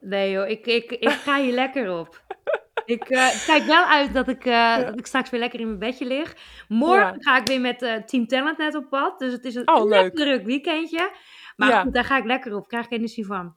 [0.00, 2.22] Nee joh, ik, ik, ik ga hier lekker op.
[2.90, 5.78] Ik eh, kijk wel uit dat ik, eh, dat ik straks weer lekker in mijn
[5.78, 6.36] bedje lig.
[6.68, 7.14] Morgen Ja.
[7.18, 9.18] ga ik weer met eh, Team Talent net op pad.
[9.18, 10.14] Dus het is een Oh, leuk.
[10.16, 11.10] druk weekendje.
[11.56, 11.82] Maar Ja.
[11.82, 12.68] goed, daar ga ik lekker op.
[12.68, 13.54] Krijg ik energie van.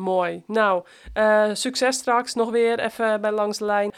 [0.00, 0.42] Mooi.
[0.46, 0.84] Nou,
[1.14, 3.92] uh, succes straks nog weer even bij Langs de Lijn.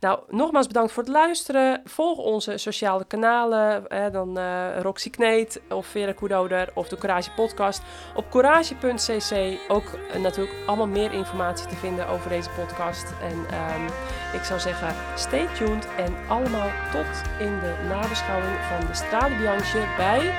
[0.00, 1.80] Nou, nogmaals bedankt voor het luisteren.
[1.84, 3.84] Volg onze sociale kanalen.
[3.88, 7.82] Hè, dan uh, Roxy Kneet of Vera Koedoder of de Courage Podcast.
[8.14, 13.14] Op courage.cc ook uh, natuurlijk allemaal meer informatie te vinden over deze podcast.
[13.22, 13.86] En um,
[14.32, 19.84] ik zou zeggen, stay tuned en allemaal tot in de nabeschouwing van de Strade Bianche
[19.96, 20.34] bij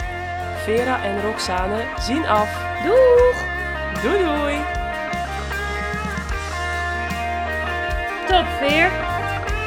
[0.57, 2.81] Vera en Roxane zien af.
[2.83, 3.55] Doeg!
[4.01, 4.86] Doei doei!
[8.45, 8.91] Veer!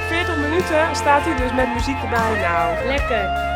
[0.09, 2.41] 40 minuten staat hij dus met muziek erbij.
[2.41, 3.50] Nou, lekker.